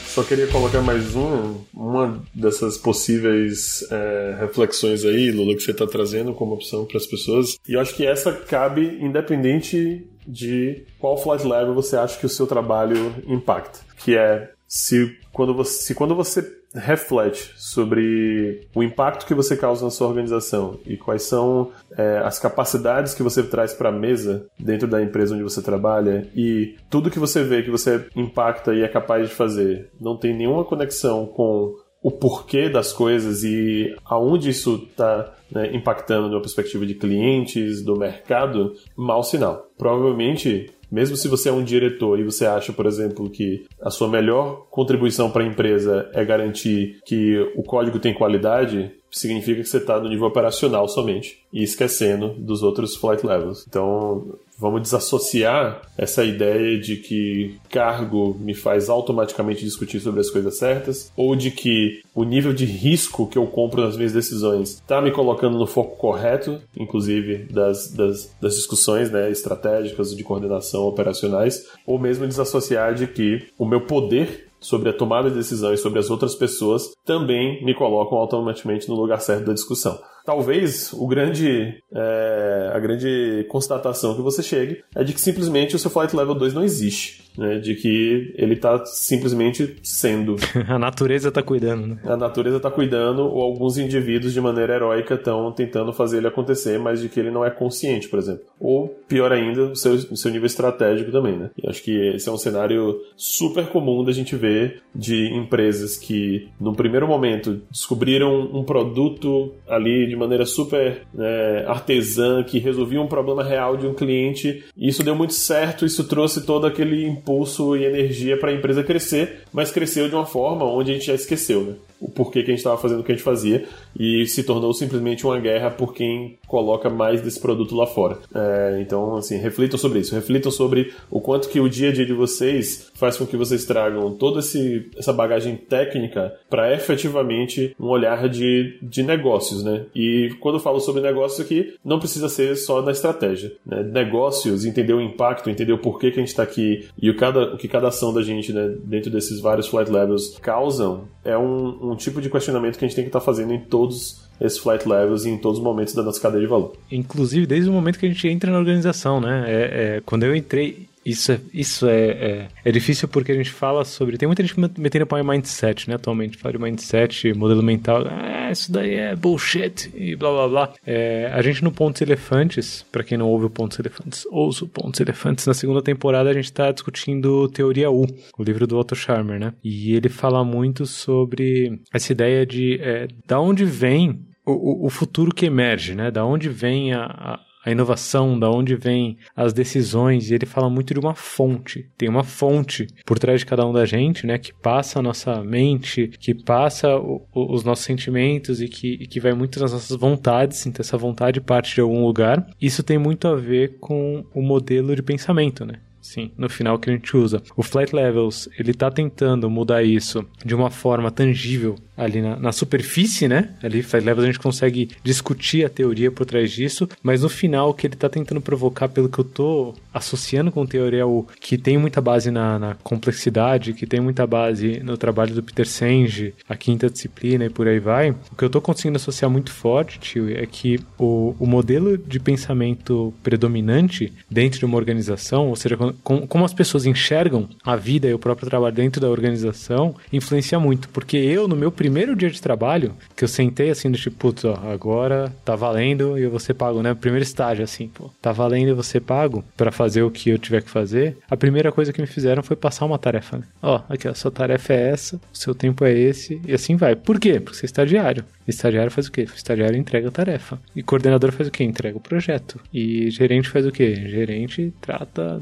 [0.08, 5.86] Só queria colocar mais um, uma dessas possíveis é, reflexões aí, Lula, que você está
[5.86, 7.56] trazendo como opção para as pessoas.
[7.68, 12.30] E eu acho que essa cabe independente de qual flight level você acha que o
[12.30, 13.80] seu trabalho impacta.
[13.96, 19.84] Que é se quando você, se quando você reflete sobre o impacto que você causa
[19.84, 24.46] na sua organização e quais são é, as capacidades que você traz para a mesa
[24.58, 28.82] dentro da empresa onde você trabalha e tudo que você vê que você impacta e
[28.82, 31.74] é capaz de fazer não tem nenhuma conexão com
[32.06, 37.98] o porquê das coisas e aonde isso está né, impactando na perspectiva de clientes, do
[37.98, 39.68] mercado, mau sinal.
[39.76, 44.06] Provavelmente mesmo se você é um diretor e você acha, por exemplo, que a sua
[44.06, 49.78] melhor contribuição para a empresa é garantir que o código tem qualidade, significa que você
[49.78, 53.64] está no nível operacional somente e esquecendo dos outros flight levels.
[53.66, 60.58] Então, vamos desassociar essa ideia de que cargo me faz automaticamente discutir sobre as coisas
[60.58, 65.00] certas ou de que o nível de risco que eu compro nas minhas decisões está
[65.00, 71.66] me colocando no foco correto, inclusive das, das, das discussões né, estratégicas de coordenação operacionais,
[71.86, 76.10] ou mesmo desassociar de que o meu poder sobre a tomada de decisões sobre as
[76.10, 79.96] outras pessoas também me colocam automaticamente no lugar certo da discussão.
[80.24, 85.78] Talvez o grande, é, a grande constatação que você chegue é de que simplesmente o
[85.78, 90.36] seu Flight Level 2 não existe né, de que ele está simplesmente sendo.
[90.68, 91.98] a natureza está cuidando, né?
[92.04, 96.78] A natureza está cuidando, ou alguns indivíduos de maneira heróica estão tentando fazer ele acontecer,
[96.78, 98.44] mas de que ele não é consciente, por exemplo.
[98.58, 101.50] Ou, pior ainda, o seu, o seu nível estratégico também, né?
[101.62, 106.48] E acho que esse é um cenário super comum da gente ver de empresas que,
[106.60, 113.06] no primeiro momento, descobriram um produto ali de maneira super né, artesã, que resolvia um
[113.06, 117.76] problema real de um cliente, e isso deu muito certo, isso trouxe todo aquele impulso
[117.76, 121.14] e energia para a empresa crescer, mas cresceu de uma forma onde a gente já
[121.14, 121.74] esqueceu, né?
[122.00, 123.64] o porquê que a gente estava fazendo o que a gente fazia
[123.98, 128.18] e se tornou simplesmente uma guerra por quem coloca mais desse produto lá fora.
[128.34, 132.04] É, então, assim, reflitam sobre isso, reflitam sobre o quanto que o dia a dia
[132.04, 137.86] de vocês faz com que vocês tragam toda esse, essa bagagem técnica para efetivamente um
[137.86, 139.86] olhar de, de negócios, né?
[139.94, 143.52] E quando eu falo sobre negócios aqui, não precisa ser só na estratégia.
[143.64, 143.82] Né?
[143.82, 147.54] Negócios, entender o impacto, entender o porquê que a gente está aqui e o, cada,
[147.54, 151.92] o que cada ação da gente né, dentro desses vários flight levels causam, é um,
[151.92, 154.58] um tipo de questionamento que a gente tem que estar tá fazendo em todos esses
[154.58, 156.76] flight levels em todos os momentos da nossa cadeia de valor.
[156.92, 159.44] Inclusive desde o momento que a gente entra na organização, né?
[159.46, 163.50] É, é, quando eu entrei, isso é, isso é, é, é, difícil porque a gente
[163.50, 164.18] fala sobre.
[164.18, 165.94] Tem muita gente metendo pau em mindset, né?
[165.94, 168.04] Atualmente, fala de mindset, modelo mental.
[168.08, 170.72] Ah, isso daí é bullshit e blá blá blá.
[170.84, 174.68] É, a gente no Pontos Elefantes, para quem não ouve o Pontos Elefantes, ouça o
[174.68, 175.46] Pontos Elefantes.
[175.46, 178.04] Na segunda temporada a gente tá discutindo Teoria U,
[178.36, 179.52] o livro do Otto Scharmer, né?
[179.62, 185.34] E ele fala muito sobre essa ideia de é, da onde vem o, o, futuro
[185.34, 186.10] que emerge, né?
[186.10, 190.70] Da onde vem a, a, a inovação, da onde vem as decisões, e ele fala
[190.70, 191.90] muito de uma fonte.
[191.98, 195.42] Tem uma fonte por trás de cada um da gente, né, que passa a nossa
[195.42, 199.72] mente, que passa o, o, os nossos sentimentos e que, e que vai muito nas
[199.72, 202.46] nossas vontades, então essa vontade parte de algum lugar.
[202.62, 205.80] Isso tem muito a ver com o modelo de pensamento, né?
[206.00, 207.42] Sim, no final que a gente usa.
[207.56, 212.52] O Flight Levels, ele tá tentando mudar isso de uma forma tangível ali na, na,
[212.52, 213.50] superfície, né?
[213.62, 217.70] Ali, Flight Levels, a gente consegue discutir a teoria por trás disso, mas no final,
[217.70, 221.26] o que ele está tentando provocar, pelo que eu estou associando com teoria, é o
[221.40, 225.66] que tem muita base na, na, complexidade, que tem muita base no trabalho do Peter
[225.66, 228.10] Senge, a quinta disciplina e por aí vai.
[228.10, 232.20] O que eu estou conseguindo associar muito forte, tio, é que o, o modelo de
[232.20, 238.08] pensamento predominante dentro de uma organização, ou seja, com, como as pessoas enxergam a vida
[238.08, 242.28] e o próprio trabalho dentro da organização, influencia muito, porque eu, no meu primeiro dia
[242.28, 246.30] de trabalho, que eu sentei assim, do tipo, putz, ó, agora tá valendo e eu
[246.30, 246.92] vou ser pago, né?
[246.94, 250.62] Primeiro estágio, assim, pô, tá valendo e ser pago para fazer o que eu tiver
[250.62, 251.16] que fazer.
[251.30, 253.44] A primeira coisa que me fizeram foi passar uma tarefa, né?
[253.62, 256.96] Ó, aqui, a sua tarefa é essa, o seu tempo é esse, e assim vai.
[256.96, 257.38] Por quê?
[257.38, 258.24] Porque você é estagiário.
[258.46, 259.22] Estagiário faz o quê?
[259.22, 260.60] Estagiário entrega a tarefa.
[260.74, 261.64] E coordenador faz o quê?
[261.64, 262.60] Entrega o projeto.
[262.72, 263.94] E gerente faz o quê?
[264.08, 265.40] Gerente trata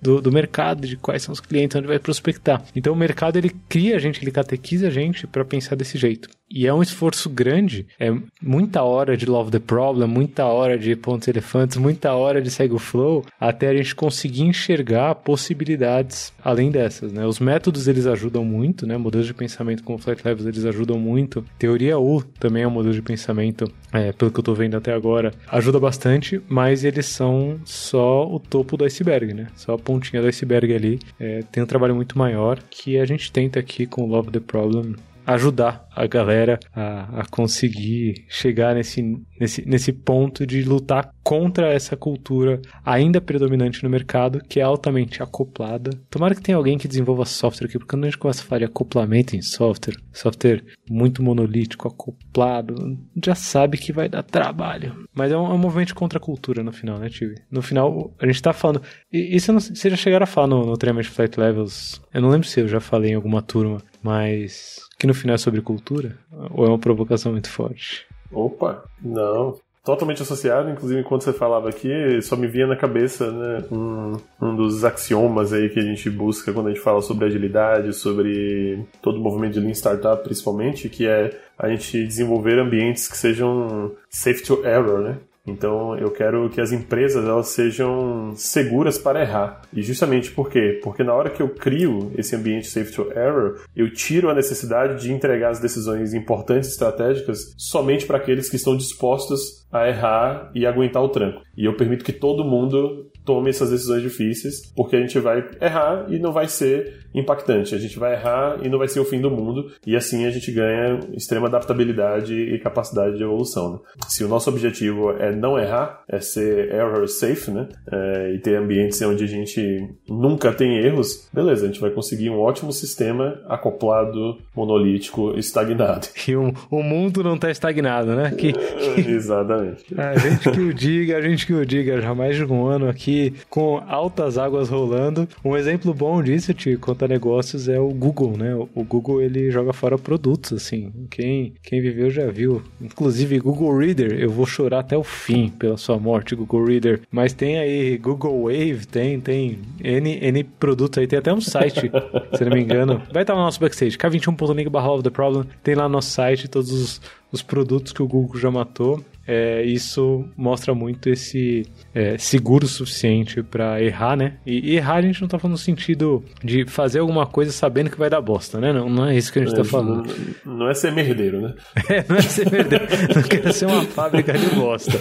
[0.00, 2.62] do, do mercado, de quais são os clientes, onde vai prospectar.
[2.74, 6.28] Então o mercado ele cria a gente, ele catequiza a gente para pensar desse jeito.
[6.52, 10.96] E é um esforço grande, é muita hora de Love the Problem, muita hora de
[10.96, 16.72] Pontos Elefantes, muita hora de Segue o Flow, até a gente conseguir enxergar possibilidades além
[16.72, 17.24] dessas, né?
[17.24, 18.96] Os métodos eles ajudam muito, né?
[18.96, 21.44] Modelos de pensamento como Flat Levels eles ajudam muito.
[21.56, 24.92] Teoria U também é um modelo de pensamento, é, pelo que eu tô vendo até
[24.92, 29.46] agora, ajuda bastante, mas eles são só o topo do iceberg, né?
[29.54, 30.98] Só a pontinha do iceberg ali.
[31.20, 34.96] É, tem um trabalho muito maior que a gente tenta aqui com Love the Problem
[35.34, 39.02] ajudar a galera a, a conseguir chegar nesse,
[39.38, 45.22] nesse, nesse ponto de lutar contra essa cultura ainda predominante no mercado, que é altamente
[45.22, 45.90] acoplada.
[46.08, 48.60] Tomara que tenha alguém que desenvolva software aqui, porque quando a gente começa a falar
[48.60, 55.06] de acoplamento em software, software muito monolítico, acoplado, já sabe que vai dar trabalho.
[55.14, 57.36] Mas é um, é um movimento contra a cultura no final, né, Tive?
[57.50, 58.82] No final, a gente tá falando.
[59.12, 62.00] E isso vocês já chegaram a falar no, no treinamento de Flight Levels.
[62.12, 65.38] Eu não lembro se eu já falei em alguma turma, mas que no final é
[65.38, 66.18] sobre cultura?
[66.50, 68.06] Ou é uma provocação muito forte?
[68.30, 69.56] Opa, não.
[69.82, 74.54] Totalmente associado, inclusive enquanto você falava aqui, só me vinha na cabeça né, um, um
[74.54, 79.16] dos axiomas aí que a gente busca quando a gente fala sobre agilidade, sobre todo
[79.16, 84.42] o movimento de Lean Startup principalmente, que é a gente desenvolver ambientes que sejam safe
[84.42, 85.16] to error, né?
[85.50, 89.62] Então eu quero que as empresas elas sejam seguras para errar.
[89.72, 90.80] E justamente por quê?
[90.82, 95.02] Porque na hora que eu crio esse ambiente safe to error, eu tiro a necessidade
[95.02, 100.66] de entregar as decisões importantes estratégicas somente para aqueles que estão dispostos a errar e
[100.66, 101.42] aguentar o tranco.
[101.56, 106.06] E eu permito que todo mundo tome essas decisões difíceis, porque a gente vai errar
[106.08, 107.76] e não vai ser impactante.
[107.76, 110.30] A gente vai errar e não vai ser o fim do mundo, e assim a
[110.30, 113.74] gente ganha extrema adaptabilidade e capacidade de evolução.
[113.74, 113.78] Né?
[114.08, 117.68] Se o nosso objetivo é não errar, é ser error safe, né?
[117.90, 122.30] É, e ter ambientes onde a gente nunca tem erros, beleza, a gente vai conseguir
[122.30, 126.08] um ótimo sistema acoplado, monolítico, estagnado.
[126.30, 128.30] E o, o mundo não está estagnado, né?
[128.30, 128.52] Que,
[129.08, 129.84] Exatamente.
[129.98, 132.88] A gente que o diga, a gente que o diga, já mais de um ano
[132.88, 135.28] aqui com altas águas rolando.
[135.44, 138.54] Um exemplo bom disso, te conta negócios, é o Google, né?
[138.74, 140.92] O Google ele joga fora produtos, assim.
[141.10, 142.62] Quem, quem viveu já viu.
[142.80, 147.00] Inclusive, Google Reader, eu vou chorar até o fim pela sua morte, Google Reader.
[147.10, 151.90] Mas tem aí Google Wave, tem, tem N, N produtos aí, tem até um site,
[152.36, 153.02] se não me engano.
[153.12, 155.44] Vai estar no nosso backstage, k21.link barra the problem.
[155.62, 157.00] Tem lá no nosso site todos os,
[157.32, 161.64] os produtos que o Google já matou é, isso mostra muito esse
[161.94, 164.38] é, seguro suficiente para errar, né?
[164.44, 167.90] E, e, errar a gente não tá falando no sentido de fazer alguma coisa sabendo
[167.90, 168.72] que vai dar bosta, né?
[168.72, 170.12] Não, não é isso que a gente tá é, tá falando.
[170.44, 171.54] Não, não, é ser merdeiro, né?
[171.88, 172.86] É, não é ser merdeiro.
[173.14, 174.98] não quero ser uma fábrica de bosta.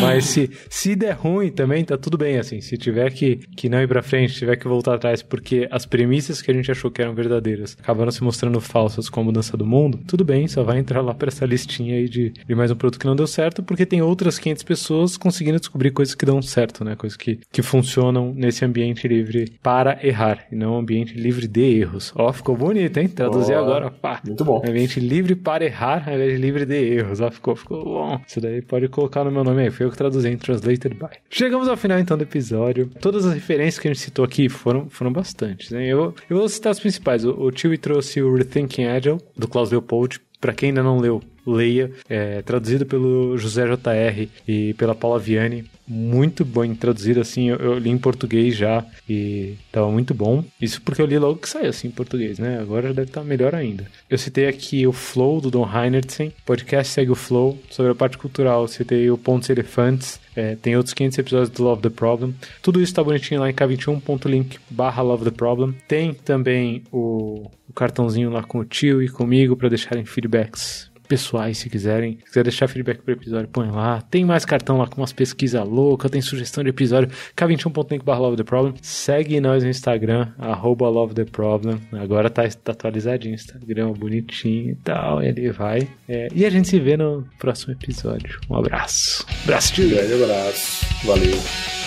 [0.00, 2.60] Mas se, se der ruim também, tá tudo bem, assim.
[2.60, 6.40] Se tiver que, que não ir pra frente, tiver que voltar atrás, porque as premissas
[6.40, 9.66] que a gente achou que eram verdadeiras acabaram se mostrando falsas com a mudança do
[9.66, 12.76] mundo, tudo bem, só vai entrar lá pra essa listinha aí de, de mais um
[12.76, 16.40] produto que não deu certo, porque tem outras 500 pessoas conseguindo descobrir coisas que dão
[16.42, 16.94] certo, né?
[16.94, 21.80] Coisas que, que funcionam nesse ambiente livre para errar, e não um ambiente livre de
[21.80, 22.12] erros.
[22.14, 23.08] Ó, ficou bonito, hein?
[23.08, 24.20] Traduzir oh, agora, pá.
[24.24, 24.62] Muito bom.
[24.66, 27.20] Ambiente livre para errar, ao invés de livre de erros.
[27.20, 28.20] Ó, ficou, ficou bom.
[28.26, 29.70] Isso daí pode colocar no meu nome aí.
[29.70, 31.16] Foi eu que traduzi em Translated by.
[31.30, 32.90] Chegamos ao final, então, do episódio.
[33.00, 35.86] Todas as referências que a gente citou aqui foram, foram bastantes, né?
[35.86, 37.24] Eu, eu vou citar as principais.
[37.24, 41.22] O, o Tio trouxe o Rethinking Agile, do Klaus Leopold, para quem ainda não leu,
[41.46, 41.90] leia.
[42.08, 44.30] É traduzido pelo José J.R.
[44.46, 45.64] e pela Paula Vianney.
[45.86, 47.50] Muito bom traduzido, assim.
[47.50, 50.42] Eu, eu, li em português já e tava muito bom.
[50.60, 52.58] Isso porque eu li logo que saiu, assim, em português, né?
[52.58, 53.86] Agora já deve estar tá melhor ainda.
[54.08, 56.32] Eu citei aqui o Flow, do Don Heinertsen.
[56.46, 57.58] Podcast segue o Flow.
[57.70, 60.20] Sobre a parte cultural, citei o Pontos Elefantes.
[60.34, 62.34] É, tem outros 500 episódios do Love the Problem.
[62.62, 65.74] Tudo isso tá bonitinho lá em k21.link barra Love the Problem.
[65.86, 71.70] Tem também o cartãozinho lá com o tio e comigo para deixarem feedbacks pessoais, se
[71.70, 72.18] quiserem.
[72.20, 74.00] Se quiser deixar feedback pro episódio, põe lá.
[74.02, 78.44] Tem mais cartão lá com umas pesquisas loucas, tem sugestão de episódio, k21.link Love the
[78.44, 78.74] Problem.
[78.82, 81.80] Segue nós no Instagram, arroba Love the Problem.
[81.92, 85.22] Agora tá, tá atualizadinho o Instagram, bonitinho e tal.
[85.22, 85.88] Ele vai.
[86.08, 88.40] É, e a gente se vê no próximo episódio.
[88.48, 89.26] Um abraço.
[89.44, 89.86] Abraço, tio.
[89.86, 90.86] Um grande abraço.
[91.04, 91.83] Valeu.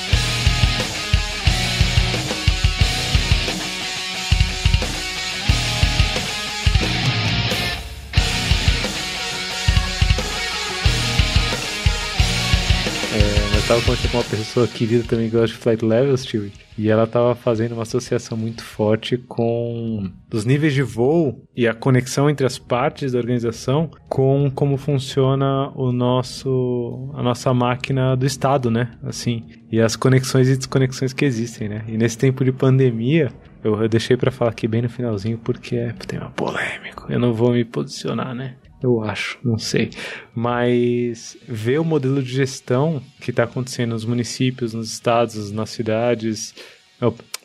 [13.68, 16.50] Tava conversando com uma pessoa querida também que gosta de Flight Levels, tio.
[16.78, 21.74] E ela tava fazendo uma associação muito forte com os níveis de voo e a
[21.74, 28.26] conexão entre as partes da organização com como funciona o nosso a nossa máquina do
[28.26, 28.92] estado, né?
[29.04, 31.84] Assim, e as conexões e desconexões que existem, né?
[31.90, 35.76] E nesse tempo de pandemia, eu, eu deixei para falar aqui bem no finalzinho porque
[35.76, 37.08] é tema polêmico.
[37.10, 38.56] Eu não vou me posicionar, né?
[38.82, 39.90] Eu acho, não sei.
[40.36, 46.54] Mas ver o modelo de gestão que está acontecendo nos municípios, nos estados, nas cidades,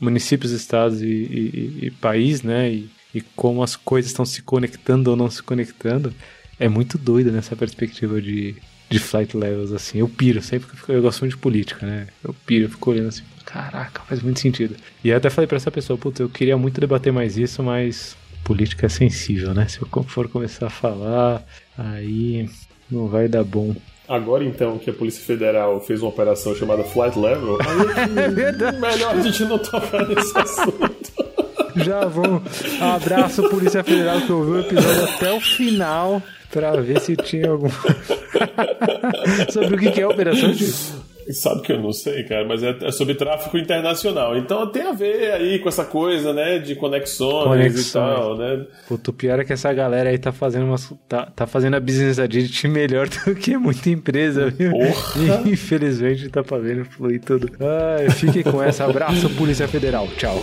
[0.00, 2.70] municípios, estados e, e, e, país, né?
[2.70, 6.14] E, e como as coisas estão se conectando ou não se conectando,
[6.58, 8.54] é muito doido nessa perspectiva de,
[8.90, 9.98] de flight levels, assim.
[9.98, 12.08] Eu piro, sempre que eu, gosto muito de política, né?
[12.22, 14.76] Eu piro, eu fico olhando assim, caraca, faz muito sentido.
[15.02, 18.86] E até falei para essa pessoa, putz, eu queria muito debater mais isso, mas política
[18.86, 19.66] é sensível, né?
[19.68, 21.42] Se eu for começar a falar,
[21.76, 22.48] aí
[22.90, 23.74] não vai dar bom.
[24.08, 28.18] Agora então que a Polícia Federal fez uma operação chamada Flight Level, aí
[28.68, 31.12] é melhor a gente não tocar nesse assunto.
[31.76, 32.42] Já vamos.
[32.80, 37.50] Um abraço, Polícia Federal, que ouviu o episódio até o final pra ver se tinha
[37.50, 37.70] algum.
[39.50, 40.70] Sobre o que é a operação de.
[41.42, 44.36] Sabe que eu não sei, cara, mas é, é, sobre tráfico internacional.
[44.36, 47.88] Então tem a ver aí com essa coisa, né, de conexões, conexões.
[47.88, 48.66] e tal, né?
[48.88, 51.80] Puto, o pior é que essa galera aí tá fazendo umas, tá, tá fazendo a
[51.80, 54.70] business agility melhor do que muita empresa, viu?
[54.72, 55.42] Porra.
[55.46, 57.50] E, infelizmente tá fazendo fluir tudo.
[57.60, 58.84] Ai, fique com essa.
[58.84, 60.08] Abraço, Polícia Federal.
[60.16, 60.42] Tchau.